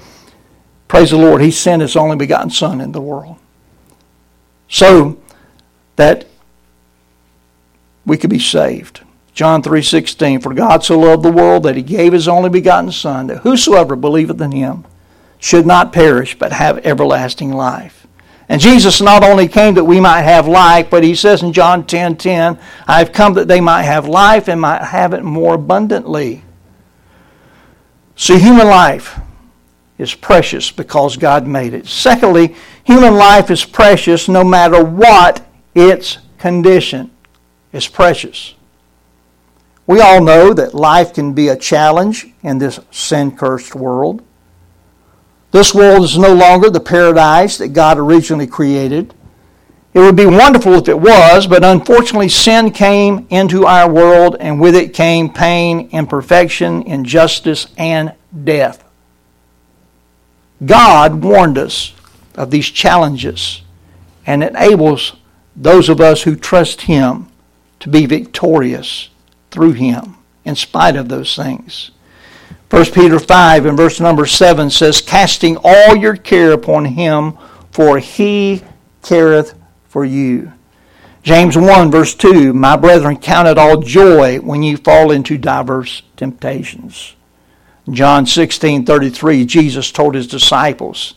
praise 0.89 1.11
the 1.11 1.17
Lord, 1.17 1.43
He 1.43 1.51
sent 1.51 1.83
His 1.83 1.97
only 1.97 2.17
begotten 2.17 2.51
Son 2.51 2.81
in 2.81 2.93
the 2.93 3.01
world. 3.01 3.37
So 4.69 5.19
that 5.97 6.27
we 8.05 8.17
could 8.17 8.31
be 8.31 8.39
saved. 8.39 9.01
John 9.35 9.63
3:16 9.63 10.41
For 10.41 10.55
God 10.55 10.85
so 10.85 10.99
loved 10.99 11.23
the 11.23 11.31
world 11.31 11.65
that 11.65 11.77
he 11.77 11.83
gave 11.83 12.13
his 12.13 12.29
only 12.29 12.49
begotten 12.49 12.91
son 12.91 13.27
that 13.27 13.39
whosoever 13.39 13.95
believeth 13.97 14.41
in 14.41 14.53
him 14.53 14.85
should 15.39 15.67
not 15.67 15.93
perish 15.93 16.39
but 16.39 16.53
have 16.53 16.79
everlasting 16.87 17.53
life. 17.53 18.07
And 18.49 18.61
Jesus 18.61 19.03
not 19.03 19.25
only 19.25 19.49
came 19.49 19.75
that 19.75 19.85
we 19.85 20.01
might 20.01 20.23
have 20.23 20.47
life, 20.47 20.89
but 20.89 21.03
he 21.03 21.15
says 21.15 21.43
in 21.43 21.53
John 21.53 21.83
10:10, 21.83 21.89
10, 21.89 22.17
10, 22.17 22.59
I 22.87 22.99
have 22.99 23.13
come 23.13 23.35
that 23.35 23.49
they 23.49 23.61
might 23.61 23.83
have 23.83 24.09
life 24.09 24.49
and 24.49 24.61
might 24.61 24.83
have 24.83 25.13
it 25.13 25.25
more 25.25 25.55
abundantly. 25.55 26.43
See, 28.15 28.39
human 28.39 28.69
life 28.69 29.21
is 29.99 30.15
precious 30.15 30.71
because 30.71 31.17
God 31.17 31.47
made 31.47 31.75
it. 31.75 31.87
Secondly, 31.87 32.55
human 32.85 33.15
life 33.15 33.51
is 33.51 33.65
precious 33.65 34.29
no 34.29 34.45
matter 34.45 34.85
what 34.85 35.47
its 35.75 36.19
condition 36.39 37.11
is 37.73 37.89
precious. 37.89 38.55
We 39.87 40.01
all 40.01 40.23
know 40.23 40.53
that 40.53 40.75
life 40.75 41.15
can 41.15 41.33
be 41.33 41.49
a 41.49 41.57
challenge 41.57 42.27
in 42.43 42.59
this 42.59 42.81
sin 42.91 43.37
cursed 43.37 43.75
world. 43.75 44.23
This 45.53 45.75
world 45.75 46.05
is 46.05 46.19
no 46.19 46.35
longer 46.35 46.71
the 46.71 46.81
paradise 46.81 47.59
that 47.59 47.69
God 47.69 47.99
originally 47.99 48.47
created. 48.47 49.15
It 49.95 50.01
would 50.01 50.17
be 50.17 50.27
wonderful 50.27 50.75
if 50.75 50.89
it 50.89 50.99
was, 50.99 51.47
but 51.47 51.65
unfortunately, 51.65 52.29
sin 52.29 52.71
came 52.71 53.27
into 53.31 53.65
our 53.65 53.91
world, 53.91 54.37
and 54.41 54.61
with 54.61 54.75
it 54.75 54.93
came 54.93 55.31
pain, 55.31 55.89
imperfection, 55.91 56.83
injustice, 56.83 57.69
and 57.79 58.13
death. 58.45 58.86
God 60.65 61.23
warned 61.23 61.59
us 61.59 61.93
of 62.35 62.51
these 62.51 62.69
challenges 62.69 63.63
and 64.27 64.43
enables 64.43 65.15
those 65.55 65.89
of 65.89 66.01
us 66.01 66.23
who 66.23 66.37
trust 66.37 66.83
Him 66.83 67.29
to 67.81 67.89
be 67.89 68.07
victorious 68.07 69.11
through 69.51 69.73
him 69.73 70.17
in 70.45 70.55
spite 70.55 70.97
of 70.97 71.09
those 71.09 71.35
things. 71.35 71.91
1 72.71 72.85
Peter 72.87 73.19
5 73.19 73.67
and 73.67 73.77
verse 73.77 74.01
number 74.01 74.27
7 74.27 74.71
says, 74.71 75.01
Casting 75.01 75.57
all 75.63 75.97
your 75.97 76.17
care 76.17 76.53
upon 76.53 76.85
him, 76.85 77.39
for 77.71 77.99
he 77.99 78.63
careth 79.03 79.55
for 79.89 80.05
you. 80.05 80.53
James 81.23 81.57
1 81.57 81.91
verse 81.91 82.15
2, 82.15 82.53
My 82.53 82.77
brethren, 82.77 83.17
count 83.17 83.49
it 83.49 83.59
all 83.59 83.81
joy 83.81 84.39
when 84.41 84.63
you 84.63 84.77
fall 84.77 85.11
into 85.11 85.39
diverse 85.39 86.03
temptations. 86.17 87.16
John 87.91 88.27
16 88.27 88.85
33, 88.85 89.45
Jesus 89.45 89.93
told 89.93 90.15
his 90.15 90.27
disciples, 90.27 91.15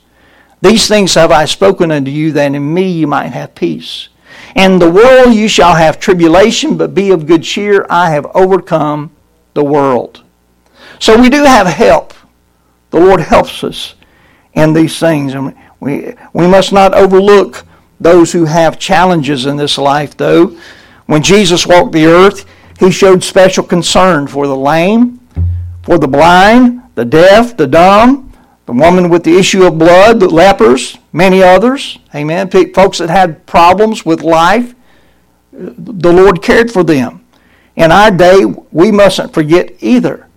These 0.61 0.87
things 0.87 1.15
have 1.15 1.31
I 1.31 1.45
spoken 1.45 1.91
unto 1.91 2.11
you, 2.11 2.31
that 2.33 2.53
in 2.53 2.73
me 2.73 2.91
you 2.91 3.07
might 3.07 3.29
have 3.29 3.55
peace. 3.55 4.09
In 4.55 4.79
the 4.79 4.89
world 4.89 5.33
you 5.33 5.47
shall 5.47 5.75
have 5.75 5.99
tribulation, 5.99 6.77
but 6.77 6.93
be 6.93 7.11
of 7.11 7.25
good 7.25 7.43
cheer. 7.43 7.85
I 7.89 8.11
have 8.11 8.25
overcome 8.35 9.11
the 9.53 9.63
world. 9.63 10.23
So 10.99 11.19
we 11.19 11.29
do 11.29 11.43
have 11.43 11.67
help. 11.67 12.13
The 12.91 12.99
Lord 12.99 13.21
helps 13.21 13.63
us 13.63 13.95
in 14.53 14.73
these 14.73 14.99
things. 14.99 15.33
And 15.33 15.55
we, 15.79 16.13
we 16.33 16.47
must 16.47 16.73
not 16.73 16.93
overlook 16.93 17.65
those 17.99 18.31
who 18.31 18.45
have 18.45 18.79
challenges 18.79 19.45
in 19.45 19.57
this 19.57 19.77
life, 19.77 20.15
though. 20.17 20.57
When 21.05 21.23
Jesus 21.23 21.65
walked 21.65 21.91
the 21.91 22.05
earth, 22.05 22.45
he 22.79 22.91
showed 22.91 23.23
special 23.23 23.63
concern 23.63 24.27
for 24.27 24.47
the 24.47 24.55
lame, 24.55 25.18
for 25.89 25.97
the 25.97 26.07
blind, 26.07 26.83
the 26.93 27.03
deaf, 27.03 27.57
the 27.57 27.65
dumb, 27.65 28.31
the 28.67 28.71
woman 28.71 29.09
with 29.09 29.23
the 29.23 29.35
issue 29.35 29.63
of 29.63 29.79
blood, 29.79 30.19
the 30.19 30.29
lepers, 30.29 30.99
many 31.11 31.41
others. 31.41 31.97
Amen. 32.13 32.47
Folks 32.75 32.99
that 32.99 33.09
had 33.09 33.47
problems 33.47 34.05
with 34.05 34.21
life, 34.21 34.75
the 35.51 36.13
Lord 36.13 36.43
cared 36.43 36.71
for 36.71 36.83
them. 36.83 37.25
In 37.75 37.91
our 37.91 38.11
day, 38.11 38.45
we 38.71 38.91
mustn't 38.91 39.33
forget 39.33 39.71
either. 39.79 40.27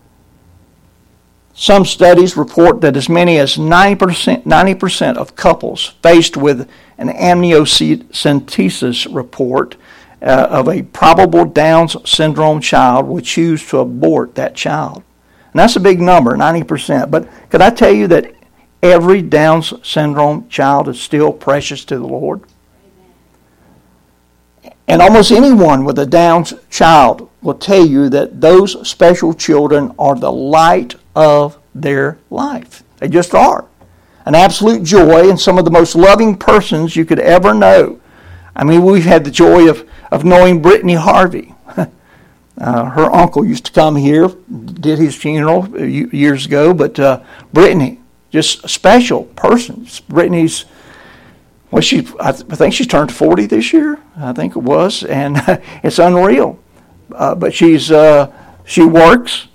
Some 1.52 1.84
studies 1.84 2.34
report 2.34 2.80
that 2.80 2.96
as 2.96 3.10
many 3.10 3.38
as 3.38 3.58
90%, 3.58 4.44
90% 4.44 5.16
of 5.18 5.36
couples 5.36 5.92
faced 6.02 6.34
with 6.34 6.66
an 6.96 7.10
amniocentesis 7.10 9.14
report 9.14 9.76
uh, 10.22 10.46
of 10.48 10.70
a 10.70 10.80
probable 10.80 11.44
Down 11.44 11.90
syndrome 12.06 12.62
child 12.62 13.06
would 13.06 13.24
choose 13.24 13.68
to 13.68 13.80
abort 13.80 14.34
that 14.36 14.54
child. 14.54 15.02
And 15.52 15.60
that's 15.60 15.76
a 15.76 15.80
big 15.80 16.00
number, 16.00 16.36
90%. 16.36 17.10
But 17.10 17.28
could 17.50 17.60
I 17.60 17.70
tell 17.70 17.92
you 17.92 18.06
that 18.08 18.34
every 18.82 19.22
Down 19.22 19.62
syndrome 19.62 20.48
child 20.48 20.88
is 20.88 21.00
still 21.00 21.32
precious 21.32 21.84
to 21.86 21.98
the 21.98 22.06
Lord? 22.06 22.42
And 24.88 25.00
almost 25.00 25.30
anyone 25.30 25.84
with 25.84 25.98
a 25.98 26.06
Down 26.06 26.44
child 26.70 27.30
will 27.42 27.54
tell 27.54 27.84
you 27.84 28.08
that 28.08 28.40
those 28.40 28.88
special 28.88 29.34
children 29.34 29.94
are 29.98 30.14
the 30.14 30.32
light 30.32 30.94
of 31.14 31.58
their 31.74 32.18
life. 32.30 32.82
They 32.98 33.08
just 33.08 33.34
are. 33.34 33.66
An 34.24 34.34
absolute 34.34 34.84
joy 34.84 35.28
and 35.28 35.40
some 35.40 35.58
of 35.58 35.64
the 35.64 35.70
most 35.70 35.94
loving 35.94 36.36
persons 36.36 36.94
you 36.94 37.04
could 37.04 37.18
ever 37.18 37.52
know. 37.52 38.00
I 38.54 38.64
mean, 38.64 38.84
we've 38.84 39.04
had 39.04 39.24
the 39.24 39.30
joy 39.30 39.68
of, 39.68 39.88
of 40.10 40.24
knowing 40.24 40.62
Brittany 40.62 40.94
Harvey. 40.94 41.54
Uh, 42.62 42.84
her 42.90 43.12
uncle 43.12 43.44
used 43.44 43.64
to 43.66 43.72
come 43.72 43.96
here, 43.96 44.28
did 44.28 44.96
his 44.96 45.16
funeral 45.16 45.68
years 45.76 46.46
ago, 46.46 46.72
but 46.72 46.96
uh, 46.96 47.20
Brittany, 47.52 47.98
just 48.30 48.64
a 48.64 48.68
special 48.68 49.24
person. 49.24 49.84
Brittany's, 50.08 50.64
well, 51.72 51.82
she, 51.82 52.06
I, 52.20 52.30
th- 52.30 52.44
I, 52.48 52.54
think 52.54 52.72
she's 52.72 52.86
turned 52.86 53.10
40 53.10 53.46
this 53.46 53.72
year, 53.72 53.98
I 54.16 54.32
think 54.32 54.54
it 54.54 54.60
was, 54.60 55.02
and 55.02 55.38
it's 55.82 55.98
unreal. 55.98 56.56
Uh, 57.12 57.34
but 57.34 57.52
she's, 57.52 57.90
uh, 57.90 58.32
she 58.64 58.84
works, 58.84 59.48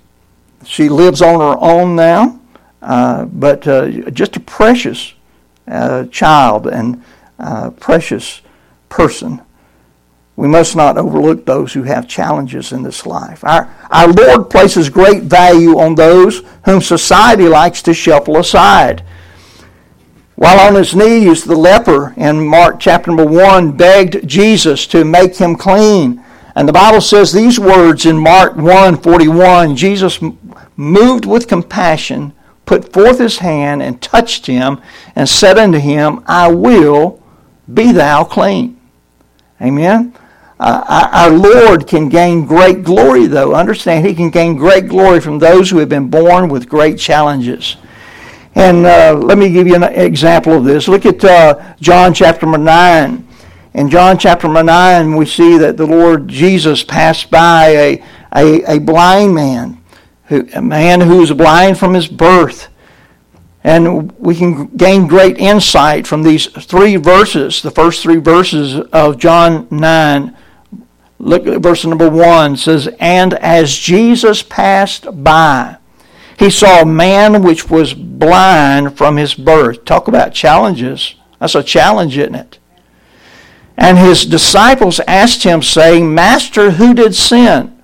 she 0.66 0.90
lives 0.90 1.22
on 1.22 1.40
her 1.40 1.56
own 1.62 1.96
now, 1.96 2.38
uh, 2.82 3.24
but 3.24 3.66
uh, 3.66 3.88
just 4.10 4.36
a 4.36 4.40
precious 4.40 5.14
child 6.10 6.66
and 6.66 7.02
precious 7.80 8.42
person. 8.90 9.40
We 10.38 10.46
must 10.46 10.76
not 10.76 10.96
overlook 10.96 11.44
those 11.44 11.72
who 11.72 11.82
have 11.82 12.06
challenges 12.06 12.70
in 12.70 12.84
this 12.84 13.04
life. 13.04 13.42
Our, 13.42 13.74
our 13.90 14.06
Lord 14.06 14.50
places 14.50 14.88
great 14.88 15.24
value 15.24 15.76
on 15.80 15.96
those 15.96 16.44
whom 16.64 16.80
society 16.80 17.48
likes 17.48 17.82
to 17.82 17.92
shuffle 17.92 18.36
aside. 18.36 19.02
While 20.36 20.60
on 20.60 20.76
his 20.76 20.94
knees, 20.94 21.42
the 21.42 21.56
leper 21.56 22.14
in 22.16 22.46
Mark 22.46 22.78
chapter 22.78 23.10
number 23.10 23.26
1 23.26 23.76
begged 23.76 24.28
Jesus 24.28 24.86
to 24.86 25.04
make 25.04 25.34
him 25.34 25.56
clean. 25.56 26.24
And 26.54 26.68
the 26.68 26.72
Bible 26.72 27.00
says 27.00 27.32
these 27.32 27.58
words 27.58 28.06
in 28.06 28.16
Mark 28.16 28.54
1 28.54 28.98
41 28.98 29.74
Jesus, 29.74 30.20
moved 30.76 31.26
with 31.26 31.48
compassion, 31.48 32.32
put 32.64 32.92
forth 32.92 33.18
his 33.18 33.38
hand 33.38 33.82
and 33.82 34.00
touched 34.00 34.46
him, 34.46 34.80
and 35.16 35.28
said 35.28 35.58
unto 35.58 35.80
him, 35.80 36.22
I 36.26 36.52
will 36.52 37.20
be 37.74 37.90
thou 37.90 38.22
clean. 38.22 38.80
Amen. 39.60 40.14
Uh, 40.60 41.08
our 41.12 41.30
Lord 41.30 41.86
can 41.86 42.08
gain 42.08 42.44
great 42.44 42.82
glory, 42.82 43.26
though. 43.26 43.54
Understand, 43.54 44.04
He 44.06 44.14
can 44.14 44.30
gain 44.30 44.56
great 44.56 44.88
glory 44.88 45.20
from 45.20 45.38
those 45.38 45.70
who 45.70 45.78
have 45.78 45.88
been 45.88 46.08
born 46.08 46.48
with 46.48 46.68
great 46.68 46.98
challenges. 46.98 47.76
And 48.56 48.84
uh, 48.86 49.14
let 49.14 49.38
me 49.38 49.50
give 49.52 49.68
you 49.68 49.76
an 49.76 49.84
example 49.84 50.54
of 50.54 50.64
this. 50.64 50.88
Look 50.88 51.06
at 51.06 51.24
uh, 51.24 51.74
John 51.80 52.12
chapter 52.12 52.46
9. 52.46 53.28
In 53.74 53.88
John 53.88 54.18
chapter 54.18 54.48
9, 54.48 55.14
we 55.14 55.26
see 55.26 55.58
that 55.58 55.76
the 55.76 55.86
Lord 55.86 56.26
Jesus 56.26 56.82
passed 56.82 57.30
by 57.30 57.66
a, 57.68 58.04
a, 58.34 58.74
a 58.76 58.78
blind 58.80 59.36
man, 59.36 59.80
who, 60.24 60.48
a 60.54 60.62
man 60.62 61.00
who 61.00 61.18
was 61.18 61.32
blind 61.32 61.78
from 61.78 61.94
his 61.94 62.08
birth. 62.08 62.66
And 63.62 64.10
we 64.18 64.34
can 64.34 64.66
gain 64.76 65.06
great 65.06 65.38
insight 65.38 66.08
from 66.08 66.24
these 66.24 66.46
three 66.46 66.96
verses, 66.96 67.62
the 67.62 67.70
first 67.70 68.02
three 68.02 68.16
verses 68.16 68.76
of 68.92 69.18
John 69.18 69.68
9 69.70 70.36
Look 71.18 71.46
at 71.46 71.60
verse 71.60 71.84
number 71.84 72.08
one 72.08 72.56
says, 72.56 72.88
And 73.00 73.34
as 73.34 73.76
Jesus 73.76 74.42
passed 74.42 75.06
by, 75.22 75.78
he 76.38 76.50
saw 76.50 76.82
a 76.82 76.86
man 76.86 77.42
which 77.42 77.68
was 77.68 77.94
blind 77.94 78.96
from 78.96 79.16
his 79.16 79.34
birth. 79.34 79.84
Talk 79.84 80.06
about 80.06 80.32
challenges. 80.32 81.16
That's 81.40 81.56
a 81.56 81.62
challenge, 81.62 82.16
isn't 82.16 82.34
it? 82.36 82.58
And 83.76 83.98
his 83.98 84.24
disciples 84.24 85.00
asked 85.06 85.42
him, 85.42 85.62
saying, 85.62 86.12
Master, 86.14 86.72
who 86.72 86.94
did 86.94 87.14
sin? 87.14 87.80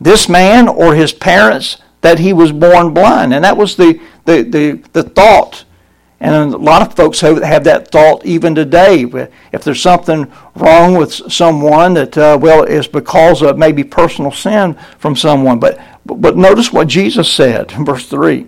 This 0.00 0.28
man 0.28 0.68
or 0.68 0.94
his 0.94 1.12
parents 1.12 1.78
that 2.00 2.18
he 2.18 2.32
was 2.32 2.52
born 2.52 2.94
blind? 2.94 3.34
And 3.34 3.44
that 3.44 3.56
was 3.56 3.76
the, 3.76 4.00
the, 4.24 4.42
the, 4.42 4.82
the 4.92 5.02
thought 5.02 5.64
and 6.20 6.52
a 6.52 6.58
lot 6.58 6.82
of 6.82 6.94
folks 6.94 7.20
have, 7.20 7.64
that 7.64 7.90
thought 7.90 8.26
even 8.26 8.54
today. 8.54 9.04
If 9.52 9.64
there's 9.64 9.80
something 9.80 10.30
wrong 10.54 10.94
with 10.94 11.12
someone, 11.12 11.94
that, 11.94 12.16
uh, 12.18 12.38
well, 12.40 12.62
it's 12.64 12.86
because 12.86 13.40
of 13.40 13.56
maybe 13.56 13.84
personal 13.84 14.30
sin 14.30 14.76
from 14.98 15.16
someone. 15.16 15.58
But, 15.58 15.80
but 16.04 16.36
notice 16.36 16.72
what 16.72 16.88
Jesus 16.88 17.32
said 17.32 17.72
in 17.72 17.86
verse 17.86 18.06
3. 18.06 18.46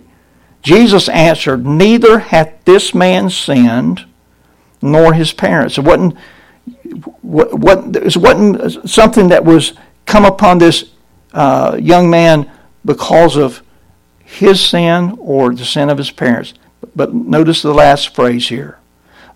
Jesus 0.61 1.09
answered, 1.09 1.65
Neither 1.65 2.19
hath 2.19 2.63
this 2.63 2.93
man 2.93 3.31
sinned, 3.31 4.05
nor 4.79 5.13
his 5.13 5.33
parents. 5.33 5.79
It 5.79 5.83
wasn't, 5.83 6.15
what, 7.21 7.57
what, 7.57 7.95
it 7.95 8.15
wasn't 8.15 8.87
something 8.87 9.29
that 9.29 9.43
was 9.43 9.73
come 10.05 10.25
upon 10.25 10.59
this 10.59 10.91
uh, 11.33 11.77
young 11.81 12.07
man 12.07 12.51
because 12.85 13.35
of 13.35 13.63
his 14.23 14.63
sin 14.63 15.17
or 15.19 15.55
the 15.55 15.65
sin 15.65 15.89
of 15.89 15.97
his 15.97 16.11
parents. 16.11 16.53
But 16.95 17.13
notice 17.13 17.61
the 17.61 17.73
last 17.73 18.15
phrase 18.15 18.49
here. 18.49 18.79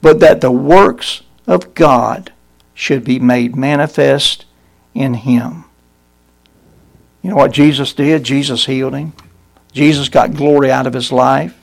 But 0.01 0.19
that 0.19 0.41
the 0.41 0.51
works 0.51 1.23
of 1.47 1.73
God 1.73 2.31
should 2.73 3.03
be 3.03 3.19
made 3.19 3.55
manifest 3.55 4.45
in 4.93 5.15
him. 5.15 5.65
You 7.21 7.31
know 7.31 7.35
what 7.37 7.51
Jesus 7.51 7.93
did? 7.93 8.23
Jesus 8.23 8.65
healed 8.65 8.93
him. 8.93 9.13
Jesus 9.73 10.09
got 10.09 10.33
glory 10.33 10.71
out 10.71 10.87
of 10.87 10.93
his 10.93 11.11
life. 11.11 11.57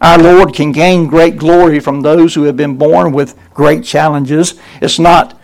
Our 0.00 0.18
Lord 0.18 0.54
can 0.54 0.72
gain 0.72 1.06
great 1.06 1.36
glory 1.36 1.80
from 1.80 2.02
those 2.02 2.34
who 2.34 2.44
have 2.44 2.56
been 2.56 2.76
born 2.76 3.12
with 3.12 3.38
great 3.52 3.84
challenges. 3.84 4.54
It's 4.80 4.98
not, 4.98 5.38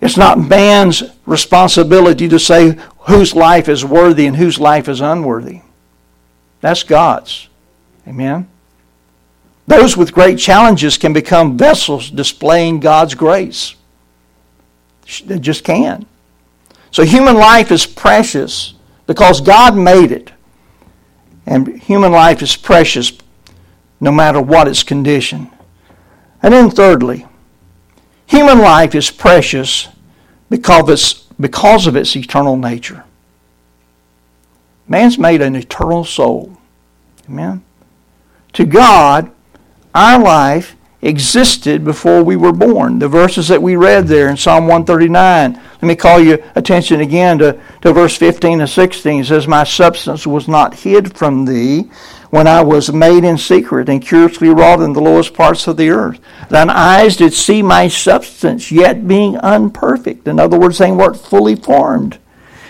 it's 0.00 0.16
not 0.16 0.38
man's 0.38 1.02
responsibility 1.24 2.28
to 2.28 2.38
say 2.38 2.78
whose 3.00 3.34
life 3.34 3.68
is 3.68 3.84
worthy 3.84 4.26
and 4.26 4.36
whose 4.36 4.58
life 4.58 4.88
is 4.88 5.00
unworthy. 5.00 5.60
That's 6.60 6.82
God's. 6.82 7.48
Amen. 8.08 8.48
Those 9.66 9.96
with 9.96 10.12
great 10.12 10.38
challenges 10.38 10.96
can 10.96 11.12
become 11.12 11.58
vessels 11.58 12.10
displaying 12.10 12.80
God's 12.80 13.14
grace. 13.14 13.74
They 15.24 15.38
just 15.38 15.64
can. 15.64 16.06
So 16.90 17.04
human 17.04 17.36
life 17.36 17.70
is 17.72 17.84
precious 17.84 18.74
because 19.06 19.40
God 19.40 19.76
made 19.76 20.12
it. 20.12 20.32
And 21.46 21.80
human 21.80 22.12
life 22.12 22.42
is 22.42 22.56
precious 22.56 23.12
no 24.00 24.12
matter 24.12 24.40
what 24.40 24.68
its 24.68 24.82
condition. 24.82 25.50
And 26.42 26.52
then, 26.52 26.70
thirdly, 26.70 27.26
human 28.26 28.58
life 28.58 28.94
is 28.94 29.10
precious 29.10 29.88
because 30.48 30.82
of 30.82 30.90
its, 30.90 31.12
because 31.40 31.86
of 31.86 31.96
its 31.96 32.16
eternal 32.16 32.56
nature. 32.56 33.04
Man's 34.88 35.18
made 35.18 35.42
an 35.42 35.56
eternal 35.56 36.04
soul. 36.04 36.56
Amen? 37.28 37.64
To 38.54 38.64
God, 38.64 39.32
our 39.96 40.22
life 40.22 40.76
existed 41.00 41.84
before 41.84 42.22
we 42.22 42.36
were 42.36 42.52
born. 42.52 42.98
The 42.98 43.08
verses 43.08 43.48
that 43.48 43.62
we 43.62 43.76
read 43.76 44.06
there 44.06 44.28
in 44.28 44.36
Psalm 44.36 44.66
139. 44.66 45.54
Let 45.54 45.82
me 45.82 45.96
call 45.96 46.20
your 46.20 46.38
attention 46.54 47.00
again 47.00 47.38
to, 47.38 47.60
to 47.82 47.92
verse 47.92 48.16
15 48.16 48.60
and 48.60 48.68
16. 48.68 49.20
It 49.20 49.24
says, 49.24 49.48
My 49.48 49.64
substance 49.64 50.26
was 50.26 50.48
not 50.48 50.74
hid 50.74 51.16
from 51.16 51.44
thee 51.44 51.90
when 52.30 52.46
I 52.46 52.62
was 52.62 52.92
made 52.92 53.24
in 53.24 53.38
secret 53.38 53.88
and 53.88 54.02
curiously 54.02 54.48
wrought 54.48 54.80
in 54.80 54.92
the 54.92 55.00
lowest 55.00 55.32
parts 55.32 55.66
of 55.66 55.76
the 55.76 55.90
earth. 55.90 56.20
Thine 56.50 56.70
eyes 56.70 57.16
did 57.16 57.32
see 57.32 57.62
my 57.62 57.88
substance, 57.88 58.70
yet 58.70 59.08
being 59.08 59.36
unperfect. 59.38 60.28
In 60.28 60.38
other 60.38 60.58
words, 60.58 60.78
they 60.78 60.92
weren't 60.92 61.16
fully 61.16 61.56
formed. 61.56 62.18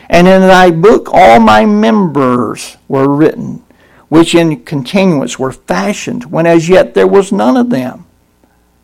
And 0.09 0.29
in 0.29 0.43
thy 0.43 0.71
book 0.71 1.09
all 1.13 1.41
my 1.41 1.65
members 1.65 2.77
were 2.87 3.09
written 3.09 3.66
which 4.09 4.35
in 4.35 4.65
continuance 4.65 5.39
were 5.39 5.53
fashioned 5.53 6.25
when 6.27 6.47
as 6.47 6.69
yet 6.69 6.95
there 6.95 7.07
was 7.07 7.33
none 7.33 7.57
of 7.57 7.71
them. 7.71 8.07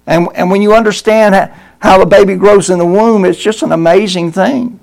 And, 0.07 0.29
and 0.35 0.51
when 0.51 0.63
you 0.63 0.75
understand 0.75 1.35
how, 1.35 1.55
how 1.81 1.99
the 1.99 2.07
baby 2.07 2.35
grows 2.35 2.71
in 2.71 2.79
the 2.79 2.87
womb, 2.87 3.25
it's 3.25 3.39
just 3.39 3.63
an 3.63 3.73
amazing 3.73 4.33
thing. 4.33 4.81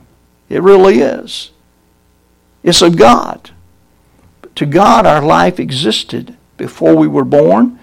It 0.47 0.61
really 0.61 0.99
is. 0.99 1.51
It's 2.63 2.81
of 2.81 2.97
God. 2.97 3.51
But 4.41 4.55
to 4.57 4.65
God, 4.65 5.05
our 5.05 5.21
life 5.21 5.59
existed 5.59 6.37
before 6.57 6.95
we 6.95 7.07
were 7.07 7.25
born. 7.25 7.79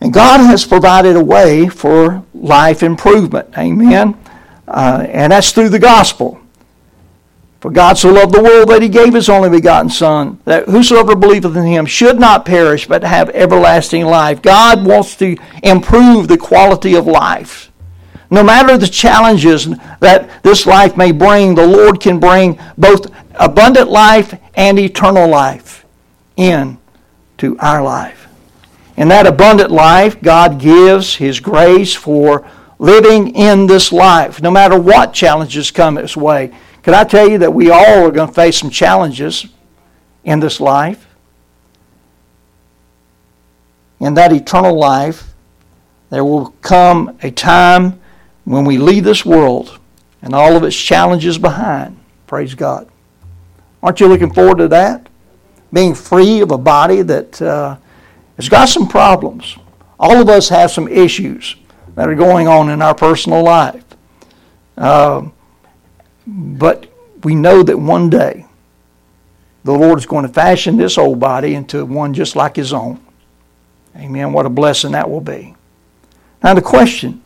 And 0.00 0.12
God 0.12 0.40
has 0.40 0.64
provided 0.64 1.16
a 1.16 1.24
way 1.24 1.68
for 1.68 2.24
life 2.34 2.82
improvement. 2.82 3.56
Amen. 3.56 4.18
Uh, 4.66 5.06
and 5.08 5.32
that's 5.32 5.52
through 5.52 5.70
the 5.70 5.78
gospel. 5.78 6.40
For 7.64 7.70
God 7.70 7.96
so 7.96 8.12
loved 8.12 8.34
the 8.34 8.42
world 8.42 8.68
that 8.68 8.82
he 8.82 8.90
gave 8.90 9.14
his 9.14 9.30
only 9.30 9.48
begotten 9.48 9.88
Son, 9.88 10.38
that 10.44 10.68
whosoever 10.68 11.16
believeth 11.16 11.56
in 11.56 11.64
him 11.64 11.86
should 11.86 12.20
not 12.20 12.44
perish, 12.44 12.86
but 12.86 13.02
have 13.02 13.30
everlasting 13.30 14.04
life. 14.04 14.42
God 14.42 14.84
wants 14.84 15.16
to 15.16 15.34
improve 15.62 16.28
the 16.28 16.36
quality 16.36 16.94
of 16.94 17.06
life. 17.06 17.72
No 18.30 18.42
matter 18.42 18.76
the 18.76 18.86
challenges 18.86 19.66
that 20.00 20.42
this 20.42 20.66
life 20.66 20.98
may 20.98 21.10
bring, 21.10 21.54
the 21.54 21.66
Lord 21.66 22.00
can 22.02 22.20
bring 22.20 22.60
both 22.76 23.10
abundant 23.36 23.88
life 23.88 24.38
and 24.52 24.78
eternal 24.78 25.26
life 25.26 25.86
into 26.36 27.56
our 27.60 27.82
life. 27.82 28.28
In 28.98 29.08
that 29.08 29.26
abundant 29.26 29.70
life, 29.70 30.20
God 30.20 30.60
gives 30.60 31.14
His 31.14 31.40
grace 31.40 31.94
for 31.94 32.46
living 32.78 33.34
in 33.34 33.66
this 33.66 33.90
life, 33.90 34.42
no 34.42 34.50
matter 34.50 34.78
what 34.78 35.14
challenges 35.14 35.70
come 35.70 35.96
its 35.96 36.14
way. 36.14 36.52
Can 36.84 36.92
I 36.92 37.02
tell 37.02 37.26
you 37.26 37.38
that 37.38 37.54
we 37.54 37.70
all 37.70 38.04
are 38.04 38.10
going 38.10 38.28
to 38.28 38.34
face 38.34 38.58
some 38.58 38.68
challenges 38.68 39.46
in 40.22 40.38
this 40.38 40.60
life? 40.60 41.06
In 44.00 44.12
that 44.14 44.34
eternal 44.34 44.78
life, 44.78 45.32
there 46.10 46.22
will 46.22 46.50
come 46.60 47.18
a 47.22 47.30
time 47.30 47.98
when 48.44 48.66
we 48.66 48.76
leave 48.76 49.02
this 49.02 49.24
world 49.24 49.78
and 50.20 50.34
all 50.34 50.56
of 50.56 50.62
its 50.62 50.76
challenges 50.76 51.38
behind. 51.38 51.98
Praise 52.26 52.54
God. 52.54 52.86
Aren't 53.82 54.00
you 54.00 54.06
looking 54.06 54.32
forward 54.32 54.58
to 54.58 54.68
that? 54.68 55.08
Being 55.72 55.94
free 55.94 56.42
of 56.42 56.50
a 56.50 56.58
body 56.58 57.00
that 57.00 57.40
uh, 57.40 57.78
has 58.36 58.50
got 58.50 58.68
some 58.68 58.88
problems. 58.88 59.56
All 59.98 60.20
of 60.20 60.28
us 60.28 60.50
have 60.50 60.70
some 60.70 60.88
issues 60.88 61.56
that 61.94 62.10
are 62.10 62.14
going 62.14 62.46
on 62.46 62.68
in 62.68 62.82
our 62.82 62.94
personal 62.94 63.42
life. 63.42 63.84
Uh, 64.76 65.28
but 66.26 66.86
we 67.22 67.34
know 67.34 67.62
that 67.62 67.78
one 67.78 68.10
day 68.10 68.46
the 69.64 69.72
Lord 69.72 69.98
is 69.98 70.06
going 70.06 70.26
to 70.26 70.32
fashion 70.32 70.76
this 70.76 70.98
old 70.98 71.18
body 71.18 71.54
into 71.54 71.84
one 71.84 72.12
just 72.14 72.36
like 72.36 72.56
his 72.56 72.72
own. 72.72 73.00
Amen. 73.96 74.32
What 74.32 74.46
a 74.46 74.50
blessing 74.50 74.92
that 74.92 75.08
will 75.08 75.20
be. 75.20 75.54
Now, 76.42 76.54
the 76.54 76.62
question 76.62 77.22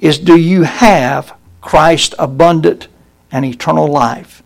is 0.00 0.18
do 0.18 0.36
you 0.36 0.62
have 0.62 1.34
Christ's 1.60 2.14
abundant 2.18 2.88
and 3.30 3.44
eternal 3.44 3.86
life 3.86 4.42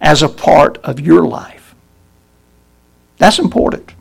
as 0.00 0.22
a 0.22 0.28
part 0.28 0.78
of 0.78 1.00
your 1.00 1.26
life? 1.26 1.74
That's 3.16 3.38
important. 3.38 3.92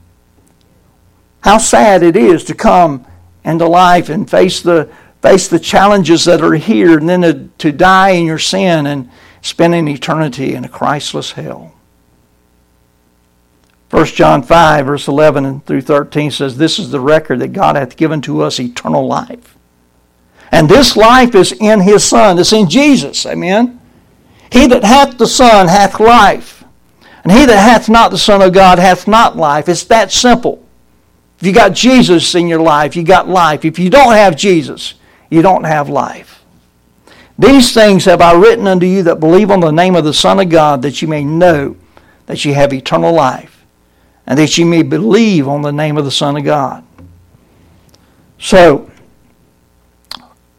How 1.42 1.58
sad 1.58 2.04
it 2.04 2.16
is 2.16 2.44
to 2.46 2.54
come 2.54 3.06
into 3.44 3.68
life 3.68 4.10
and 4.10 4.30
face 4.30 4.62
the 4.62 4.90
face 5.28 5.50
the 5.50 5.60
challenges 5.60 6.24
that 6.24 6.42
are 6.42 6.54
here 6.54 6.98
and 6.98 7.10
then 7.10 7.22
to, 7.22 7.50
to 7.58 7.72
die 7.72 8.12
in 8.12 8.26
your 8.26 8.40
sin 8.40 8.88
and 8.88 9.10
spend 9.42 9.76
an 9.76 9.88
eternity 9.88 10.54
in 10.54 10.64
a 10.64 10.70
Christless 10.70 11.34
hell. 11.34 11.74
1 13.90 14.06
John 14.06 14.42
5, 14.42 14.86
verse 14.86 15.08
11 15.08 15.62
through 15.62 15.82
13 15.82 16.32
says, 16.32 16.58
This 16.58 16.80
is 16.80 16.92
the 16.92 17.02
record 17.02 17.40
that 17.40 17.50
God 17.50 17.76
hath 17.76 17.98
given 17.98 18.22
to 18.22 18.42
us 18.42 18.60
eternal 18.60 19.06
life. 19.06 19.58
And 20.52 20.70
this 20.70 20.96
life 20.96 21.36
is 21.36 21.52
in 21.52 21.82
his 21.82 22.06
Son. 22.06 22.40
It's 22.40 22.54
in 22.54 22.70
Jesus. 22.70 23.26
Amen. 23.26 23.82
He 24.52 24.68
that 24.68 24.84
hath 24.84 25.18
the 25.18 25.28
Son 25.28 25.68
hath 25.68 26.00
life. 26.00 26.64
And 27.24 27.34
he 27.34 27.46
that 27.46 27.60
hath 27.60 27.90
not 27.90 28.12
the 28.12 28.18
Son 28.18 28.42
of 28.42 28.54
God 28.54 28.80
hath 28.80 29.08
not 29.10 29.36
life. 29.36 29.68
It's 29.68 29.84
that 29.86 30.12
simple. 30.12 30.66
If 31.40 31.48
you 31.48 31.54
got 31.54 31.74
Jesus 31.74 32.34
in 32.34 32.48
your 32.48 32.62
life, 32.62 32.96
you 32.96 33.04
got 33.04 33.28
life. 33.28 33.66
If 33.66 33.78
you 33.78 33.90
don't 33.90 34.14
have 34.14 34.38
Jesus, 34.38 34.94
you 35.30 35.42
don't 35.42 35.64
have 35.64 35.90
life. 35.90 36.44
These 37.40 37.74
things 37.74 38.06
have 38.06 38.22
I 38.22 38.34
written 38.34 38.68
unto 38.68 38.86
you 38.86 39.04
that 39.04 39.20
believe 39.20 39.52
on 39.52 39.60
the 39.60 39.72
name 39.72 39.96
of 39.96 40.04
the 40.04 40.14
Son 40.14 40.40
of 40.40 40.50
God, 40.50 40.82
that 40.82 41.02
you 41.02 41.08
may 41.08 41.24
know 41.24 41.76
that 42.26 42.44
you 42.44 42.54
have 42.54 42.74
eternal 42.74 43.14
life, 43.14 43.66
and 44.26 44.40
that 44.40 44.58
you 44.58 44.66
may 44.66 44.82
believe 44.82 45.48
on 45.48 45.62
the 45.62 45.72
name 45.72 45.98
of 45.98 46.06
the 46.06 46.12
Son 46.12 46.36
of 46.36 46.44
God. 46.44 46.84
So, 48.40 48.92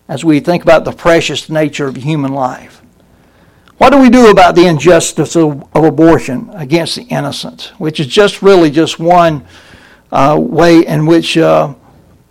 as 0.06 0.24
we 0.24 0.40
think 0.40 0.62
about 0.62 0.84
the 0.84 0.92
precious 0.92 1.50
nature 1.50 1.86
of 1.86 1.96
human 1.96 2.32
life, 2.32 2.80
what 3.78 3.90
do 3.90 3.98
we 3.98 4.10
do 4.10 4.30
about 4.30 4.54
the 4.54 4.66
injustice 4.66 5.36
of, 5.36 5.62
of 5.74 5.84
abortion 5.84 6.50
against 6.54 6.96
the 6.96 7.02
innocent, 7.02 7.72
which 7.78 8.00
is 8.00 8.06
just 8.06 8.42
really 8.42 8.70
just 8.70 8.98
one 8.98 9.46
uh, 10.10 10.36
way 10.40 10.84
in 10.86 11.06
which 11.06 11.36
uh, 11.36 11.74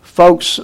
folks 0.01 0.59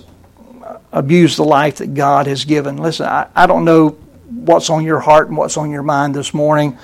abuse 0.93 1.35
the 1.35 1.43
life 1.43 1.77
that 1.77 1.93
God 1.93 2.27
has 2.27 2.45
given. 2.45 2.77
Listen, 2.77 3.07
I, 3.07 3.27
I 3.35 3.47
don't 3.47 3.65
know 3.65 3.89
what's 4.29 4.69
on 4.69 4.85
your 4.85 4.99
heart 4.99 5.27
and 5.27 5.35
what's 5.35 5.57
on 5.57 5.71
your 5.71 5.83
mind 5.83 6.15
this 6.15 6.33
morning. 6.33 6.77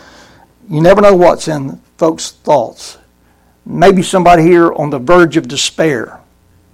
You 0.68 0.82
never 0.82 1.00
know 1.00 1.16
what's 1.16 1.48
in 1.48 1.80
folks' 1.98 2.32
thoughts. 2.32 2.98
Maybe 3.66 4.02
somebody 4.02 4.44
here 4.44 4.74
on 4.74 4.90
the 4.90 5.00
verge 5.00 5.38
of 5.38 5.48
despair 5.48 6.20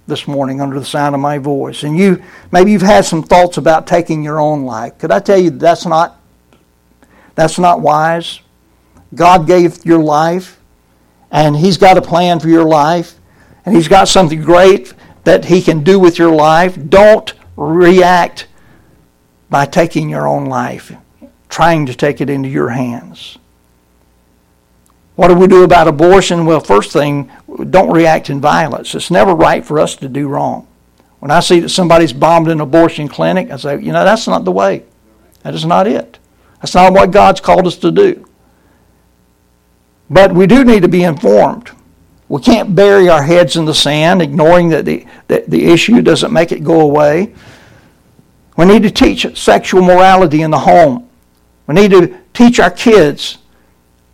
this 0.06 0.26
morning 0.26 0.60
under 0.60 0.78
the 0.78 0.84
sound 0.84 1.14
of 1.14 1.20
my 1.20 1.36
voice. 1.38 1.82
And 1.82 1.98
you 1.98 2.22
maybe 2.52 2.72
you've 2.72 2.82
had 2.82 3.04
some 3.04 3.22
thoughts 3.22 3.58
about 3.58 3.86
taking 3.86 4.22
your 4.22 4.40
own 4.40 4.64
life. 4.64 4.96
Could 4.98 5.10
I 5.10 5.20
tell 5.20 5.38
you 5.38 5.50
that's 5.50 5.84
not 5.84 6.20
that's 7.34 7.58
not 7.58 7.80
wise? 7.80 8.40
God 9.14 9.46
gave 9.46 9.84
your 9.84 10.02
life 10.02 10.58
and 11.30 11.56
he's 11.56 11.76
got 11.76 11.98
a 11.98 12.02
plan 12.02 12.40
for 12.40 12.48
your 12.48 12.64
life 12.64 13.18
and 13.64 13.74
he's 13.74 13.88
got 13.88 14.08
something 14.08 14.40
great 14.42 14.94
that 15.26 15.46
He 15.46 15.60
can 15.60 15.82
do 15.82 15.98
with 15.98 16.20
your 16.20 16.30
life. 16.30 16.78
Don't 16.88 17.34
react 17.56 18.46
by 19.50 19.66
taking 19.66 20.08
your 20.08 20.28
own 20.28 20.46
life, 20.46 20.92
trying 21.48 21.84
to 21.86 21.94
take 21.94 22.20
it 22.20 22.30
into 22.30 22.48
your 22.48 22.68
hands. 22.68 23.36
What 25.16 25.26
do 25.26 25.34
we 25.34 25.48
do 25.48 25.64
about 25.64 25.88
abortion? 25.88 26.46
Well, 26.46 26.60
first 26.60 26.92
thing, 26.92 27.28
don't 27.70 27.92
react 27.92 28.30
in 28.30 28.40
violence. 28.40 28.94
It's 28.94 29.10
never 29.10 29.34
right 29.34 29.64
for 29.64 29.80
us 29.80 29.96
to 29.96 30.08
do 30.08 30.28
wrong. 30.28 30.68
When 31.18 31.32
I 31.32 31.40
see 31.40 31.58
that 31.58 31.70
somebody's 31.70 32.12
bombed 32.12 32.46
an 32.46 32.60
abortion 32.60 33.08
clinic, 33.08 33.50
I 33.50 33.56
say, 33.56 33.80
you 33.80 33.90
know, 33.90 34.04
that's 34.04 34.28
not 34.28 34.44
the 34.44 34.52
way. 34.52 34.84
That 35.42 35.54
is 35.54 35.64
not 35.64 35.88
it. 35.88 36.20
That's 36.60 36.74
not 36.74 36.92
what 36.92 37.10
God's 37.10 37.40
called 37.40 37.66
us 37.66 37.78
to 37.78 37.90
do. 37.90 38.28
But 40.08 40.32
we 40.32 40.46
do 40.46 40.64
need 40.64 40.82
to 40.82 40.88
be 40.88 41.02
informed. 41.02 41.72
We 42.28 42.40
can't 42.40 42.74
bury 42.74 43.08
our 43.08 43.22
heads 43.22 43.56
in 43.56 43.64
the 43.64 43.74
sand, 43.74 44.20
ignoring 44.20 44.70
that 44.70 44.84
the, 44.84 45.06
that 45.28 45.48
the 45.48 45.66
issue 45.66 46.02
doesn't 46.02 46.32
make 46.32 46.50
it 46.50 46.64
go 46.64 46.80
away. 46.80 47.34
We 48.56 48.64
need 48.64 48.82
to 48.82 48.90
teach 48.90 49.38
sexual 49.38 49.82
morality 49.82 50.42
in 50.42 50.50
the 50.50 50.58
home. 50.58 51.08
We 51.66 51.74
need 51.74 51.90
to 51.92 52.18
teach 52.32 52.58
our 52.58 52.70
kids 52.70 53.38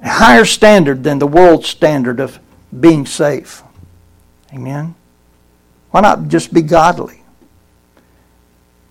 a 0.02 0.08
higher 0.08 0.44
standard 0.44 1.04
than 1.04 1.18
the 1.18 1.26
world's 1.26 1.68
standard 1.68 2.20
of 2.20 2.38
being 2.80 3.06
safe. 3.06 3.62
Amen? 4.52 4.94
Why 5.90 6.00
not 6.00 6.28
just 6.28 6.52
be 6.52 6.62
godly? 6.62 7.22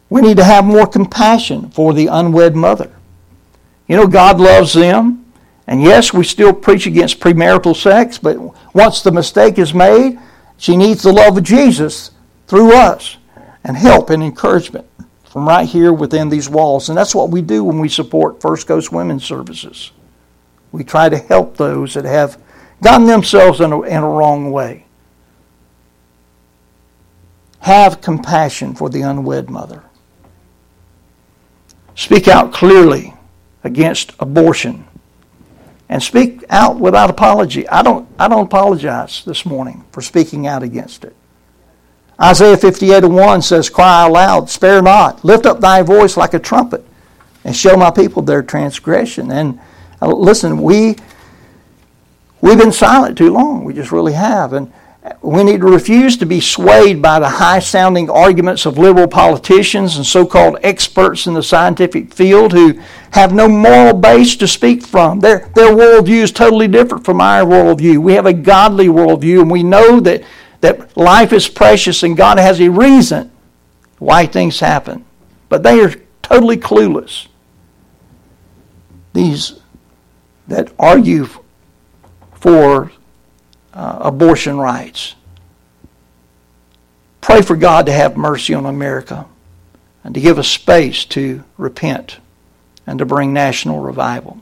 We 0.10 0.21
need 0.21 0.38
to 0.38 0.43
have 0.43 0.65
more 0.65 0.88
compassion 0.88 1.69
for 1.69 1.93
the 1.93 2.07
unwed 2.07 2.55
mother. 2.55 2.91
You 3.88 3.97
know, 3.97 4.07
God 4.07 4.39
loves 4.39 4.73
them. 4.73 5.20
And 5.71 5.81
yes, 5.81 6.13
we 6.13 6.25
still 6.25 6.51
preach 6.51 6.86
against 6.86 7.21
premarital 7.21 7.77
sex, 7.77 8.17
but 8.17 8.38
once 8.75 9.01
the 9.03 9.12
mistake 9.13 9.57
is 9.57 9.73
made, 9.73 10.19
she 10.57 10.75
needs 10.75 11.01
the 11.01 11.13
love 11.13 11.38
of 11.38 11.45
Jesus 11.45 12.12
through 12.45 12.75
us 12.75 13.15
and 13.63 13.77
help 13.77 14.10
and 14.10 14.21
encouragement 14.21 14.86
from 15.23 15.47
right 15.47 15.65
here 15.65 15.93
within 15.93 16.27
these 16.27 16.49
walls. 16.49 16.89
And 16.89 16.97
that's 16.97 17.15
what 17.15 17.29
we 17.29 17.41
do 17.41 17.63
when 17.63 17.79
we 17.79 17.88
support 17.88 18.41
First 18.41 18.67
Coast 18.67 18.91
Women's 18.91 19.23
Services. 19.23 19.93
We 20.73 20.84
try 20.84 21.07
to 21.07 21.17
help 21.17 21.55
those 21.55 21.93
that 21.93 22.03
have 22.03 22.38
gotten 22.84 23.07
themselves 23.07 23.62
in 23.62 23.71
a, 23.71 23.81
in 23.84 24.03
a 24.03 24.10
wrong 24.10 24.51
way. 24.51 24.88
Have 27.60 28.01
compassion 28.01 28.75
for 28.75 28.89
the 28.89 29.03
unwed 29.03 29.49
mother. 29.49 29.84
Speak 31.95 32.27
out 32.27 32.51
clearly 32.51 33.13
against 33.63 34.12
abortion 34.19 34.86
and 35.91 36.01
speak 36.01 36.45
out 36.49 36.80
without 36.80 37.10
apology. 37.10 37.67
I 37.67 37.84
don't, 37.84 38.08
I 38.17 38.30
don't 38.30 38.45
apologize 38.45 39.25
this 39.25 39.45
morning 39.45 39.84
for 39.91 40.01
speaking 40.01 40.47
out 40.47 40.63
against 40.63 41.04
it. 41.04 41.13
Isaiah 42.19 42.56
58 42.56 43.04
1 43.04 43.41
says, 43.41 43.69
Cry 43.69 44.08
aloud, 44.08 44.49
spare 44.49 44.82
not, 44.82 45.25
lift 45.25 45.45
up 45.45 45.60
thy 45.60 45.82
voice 45.82 46.15
like 46.15 46.34
a 46.34 46.39
trumpet, 46.39 46.86
and 47.43 47.54
show 47.54 47.75
my 47.75 47.91
people 47.91 48.21
their 48.21 48.41
transgression. 48.41 49.32
And 49.32 49.60
uh, 50.01 50.08
listen, 50.08 50.62
we, 50.62 50.95
we've 52.39 52.58
been 52.58 52.71
silent 52.71 53.17
too 53.17 53.34
long. 53.34 53.65
We 53.65 53.73
just 53.73 53.91
really 53.91 54.13
have. 54.13 54.54
And 54.54 54.71
we 55.23 55.43
need 55.43 55.62
to 55.62 55.67
refuse 55.67 56.17
to 56.17 56.25
be 56.25 56.41
swayed 56.41 56.99
by 56.99 57.19
the 57.19 57.29
high 57.29 57.60
sounding 57.60 58.10
arguments 58.10 58.65
of 58.65 58.79
liberal 58.79 59.07
politicians 59.07 59.95
and 59.95 60.05
so 60.05 60.25
called 60.25 60.57
experts 60.63 61.27
in 61.27 61.36
the 61.36 61.43
scientific 61.43 62.12
field 62.12 62.51
who 62.51 62.81
have 63.12 63.31
no 63.31 63.47
moral 63.47 63.93
base 63.93 64.36
to 64.38 64.47
speak 64.47 64.84
from. 64.84 65.19
Their, 65.19 65.51
their 65.53 65.75
worldview 65.75 66.23
is 66.23 66.31
totally 66.31 66.67
different 66.67 67.05
from 67.05 67.21
our 67.21 67.43
worldview. 67.45 67.99
We 67.99 68.13
have 68.13 68.25
a 68.25 68.34
godly 68.34 68.88
worldview, 68.88 69.41
and 69.41 69.51
we 69.51 69.62
know 69.62 69.99
that, 69.99 70.23
that 70.62 70.97
life 70.97 71.34
is 71.34 71.47
precious 71.47 72.01
and 72.01 72.17
God 72.17 72.39
has 72.39 72.60
a 72.60 72.69
reason 72.69 73.31
why 73.99 74.25
things 74.25 74.60
happen. 74.60 75.05
But 75.49 75.62
they 75.62 75.81
are 75.81 75.93
totally 76.23 76.57
clueless. 76.57 77.27
These 79.13 79.60
that 80.47 80.71
argue 80.79 81.27
for 82.34 82.91
uh, 83.73 83.99
abortion 84.01 84.57
rights. 84.57 85.15
Pray 87.21 87.41
for 87.41 87.55
God 87.55 87.86
to 87.86 87.91
have 87.91 88.17
mercy 88.17 88.53
on 88.53 88.65
America 88.65 89.25
and 90.03 90.13
to 90.15 90.21
give 90.21 90.39
us 90.39 90.47
space 90.47 91.05
to 91.05 91.43
repent 91.57 92.17
and 92.88 92.99
to 92.99 93.05
bring 93.05 93.31
national 93.31 93.79
revival. 93.79 94.41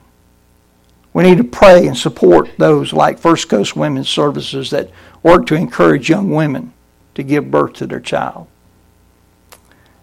We 1.13 1.23
need 1.23 1.37
to 1.37 1.43
pray 1.43 1.87
and 1.87 1.97
support 1.97 2.49
those 2.57 2.93
like 2.93 3.19
First 3.19 3.49
Coast 3.49 3.75
Women's 3.75 4.09
Services 4.09 4.69
that 4.69 4.89
work 5.21 5.45
to 5.47 5.55
encourage 5.55 6.09
young 6.09 6.29
women 6.29 6.71
to 7.15 7.23
give 7.23 7.51
birth 7.51 7.73
to 7.73 7.87
their 7.87 7.99
child. 7.99 8.47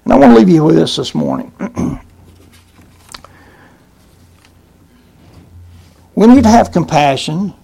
And 0.05 0.13
I 0.13 0.17
want 0.19 0.33
to 0.33 0.39
leave 0.39 0.49
you 0.49 0.65
with 0.65 0.77
this 0.77 0.97
this 0.97 1.15
morning. 1.15 1.53
we 6.15 6.27
need 6.27 6.43
to 6.43 6.51
have 6.51 6.71
compassion 6.71 7.55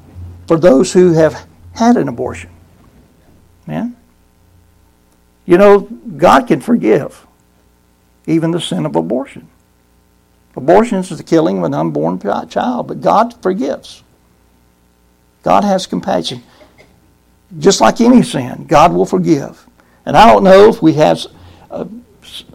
for 0.47 0.59
those 0.59 0.93
who 0.93 1.13
have 1.13 1.47
had 1.75 1.97
an 1.97 2.09
abortion. 2.09 2.51
Man. 3.67 3.97
You 5.47 5.59
know, 5.59 5.81
God 5.81 6.47
can 6.47 6.61
forgive 6.61 7.27
even 8.27 8.51
the 8.51 8.61
sin 8.61 8.87
of 8.87 8.95
abortion. 8.95 9.49
Abortion 10.55 10.99
is 10.99 11.09
the 11.09 11.23
killing 11.23 11.59
of 11.59 11.65
an 11.65 11.75
unborn 11.75 12.21
child, 12.49 12.89
but 12.89 13.01
God 13.01 13.41
forgives. 13.43 14.03
God 15.43 15.65
has 15.65 15.87
compassion. 15.87 16.43
Just 17.59 17.81
like 17.81 18.01
any 18.01 18.23
sin, 18.23 18.67
God 18.67 18.93
will 18.93 19.07
forgive. 19.07 19.67
And 20.07 20.17
I 20.17 20.33
don't 20.33 20.45
know 20.45 20.69
if 20.69 20.83
we 20.83 20.95
have 20.95 21.27
uh, 21.71 21.87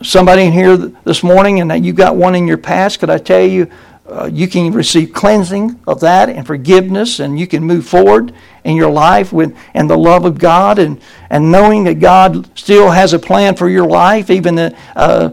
somebody 0.02 0.44
in 0.44 0.54
here 0.54 0.78
this 0.78 1.24
morning 1.24 1.60
and 1.60 1.70
that 1.72 1.84
you 1.84 1.94
got 1.94 2.16
one 2.16 2.36
in 2.36 2.48
your 2.48 2.58
past. 2.58 3.00
Could 3.00 3.10
I 3.10 3.18
tell 3.18 3.46
you, 3.46 3.70
uh, 4.10 4.30
you 4.32 4.48
can 4.48 4.72
receive 4.72 5.12
cleansing 5.12 5.80
of 5.86 6.00
that 6.00 6.30
and 6.30 6.48
forgiveness, 6.48 7.20
and 7.20 7.38
you 7.38 7.46
can 7.46 7.64
move 7.64 7.86
forward 7.86 8.34
in 8.64 8.76
your 8.76 8.90
life 8.90 9.34
with 9.34 9.56
and 9.74 9.90
the 9.90 9.98
love 9.98 10.24
of 10.24 10.40
God, 10.40 10.80
and 10.80 11.02
and 11.30 11.52
knowing 11.52 11.84
that 11.86 11.96
God 11.96 12.58
still 12.58 12.90
has 12.90 13.14
a 13.14 13.20
plan 13.20 13.56
for 13.56 13.68
your 13.68 13.86
life, 13.86 14.30
even 14.30 14.56
the, 14.56 14.78
uh, 14.96 15.32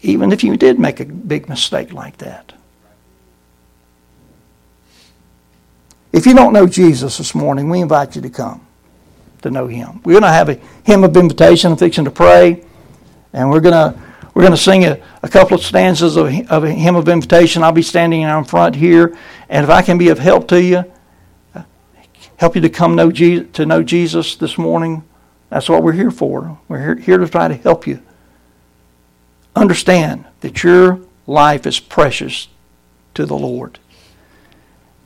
even 0.00 0.32
if 0.32 0.42
you 0.42 0.56
did 0.56 0.78
make 0.78 1.00
a 1.00 1.04
big 1.04 1.48
mistake 1.48 1.92
like 1.92 2.16
that. 2.18 2.54
If 6.12 6.26
you 6.26 6.34
don't 6.34 6.52
know 6.52 6.66
Jesus 6.66 7.18
this 7.18 7.34
morning, 7.34 7.68
we 7.68 7.80
invite 7.80 8.14
you 8.14 8.22
to 8.22 8.30
come 8.30 8.64
to 9.42 9.50
know 9.50 9.66
Him. 9.66 10.00
We're 10.04 10.12
going 10.12 10.22
to 10.22 10.28
have 10.28 10.48
a 10.48 10.60
hymn 10.84 11.04
of 11.04 11.16
invitation. 11.16 11.72
I'm 11.72 11.76
fixing 11.76 12.04
to 12.04 12.10
pray, 12.10 12.64
and 13.32 13.50
we're 13.50 13.60
going 13.60 13.72
to 13.72 14.00
we're 14.34 14.42
going 14.42 14.52
to 14.52 14.58
sing 14.58 14.84
a, 14.84 15.00
a 15.22 15.28
couple 15.28 15.56
of 15.56 15.62
stanzas 15.62 16.16
of, 16.16 16.26
of 16.50 16.64
a 16.64 16.70
hymn 16.70 16.96
of 16.96 17.08
invitation. 17.08 17.62
I'll 17.62 17.72
be 17.72 17.82
standing 17.82 18.24
out 18.24 18.38
in 18.38 18.44
front 18.44 18.74
here, 18.74 19.16
and 19.48 19.64
if 19.64 19.70
I 19.70 19.80
can 19.80 19.96
be 19.96 20.08
of 20.08 20.18
help 20.18 20.48
to 20.48 20.60
you, 20.60 20.84
uh, 21.54 21.62
help 22.36 22.56
you 22.56 22.60
to 22.62 22.68
come 22.68 22.96
know 22.96 23.10
to 23.12 23.66
know 23.66 23.82
Jesus 23.84 24.34
this 24.34 24.58
morning, 24.58 25.04
that's 25.50 25.68
what 25.68 25.84
we're 25.84 25.92
here 25.92 26.10
for. 26.10 26.58
We're 26.66 26.80
here, 26.80 26.96
here 26.96 27.18
to 27.18 27.28
try 27.28 27.46
to 27.46 27.54
help 27.54 27.86
you 27.86 28.02
understand 29.54 30.24
that 30.40 30.64
your 30.64 31.00
life 31.28 31.66
is 31.66 31.78
precious 31.78 32.48
to 33.14 33.24
the 33.24 33.36
Lord. 33.36 33.78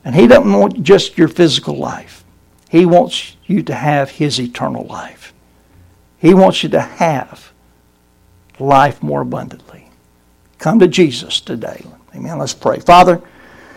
And 0.03 0.15
He 0.15 0.25
doesn't 0.25 0.51
want 0.51 0.81
just 0.81 1.17
your 1.19 1.27
physical 1.27 1.77
life. 1.77 2.23
He 2.69 2.85
wants 2.85 3.35
you 3.45 3.61
to 3.63 3.75
have 3.75 4.09
His 4.11 4.39
eternal 4.39 4.85
life. 4.85 5.33
He 6.17 6.33
wants 6.33 6.63
you 6.63 6.69
to 6.69 6.81
have 6.81 7.51
life 8.59 9.01
more 9.01 9.21
abundantly. 9.21 9.89
Come 10.57 10.79
to 10.79 10.87
Jesus 10.87 11.39
today. 11.39 11.83
Amen. 12.15 12.37
Let's 12.39 12.53
pray. 12.53 12.79
Father, 12.79 13.21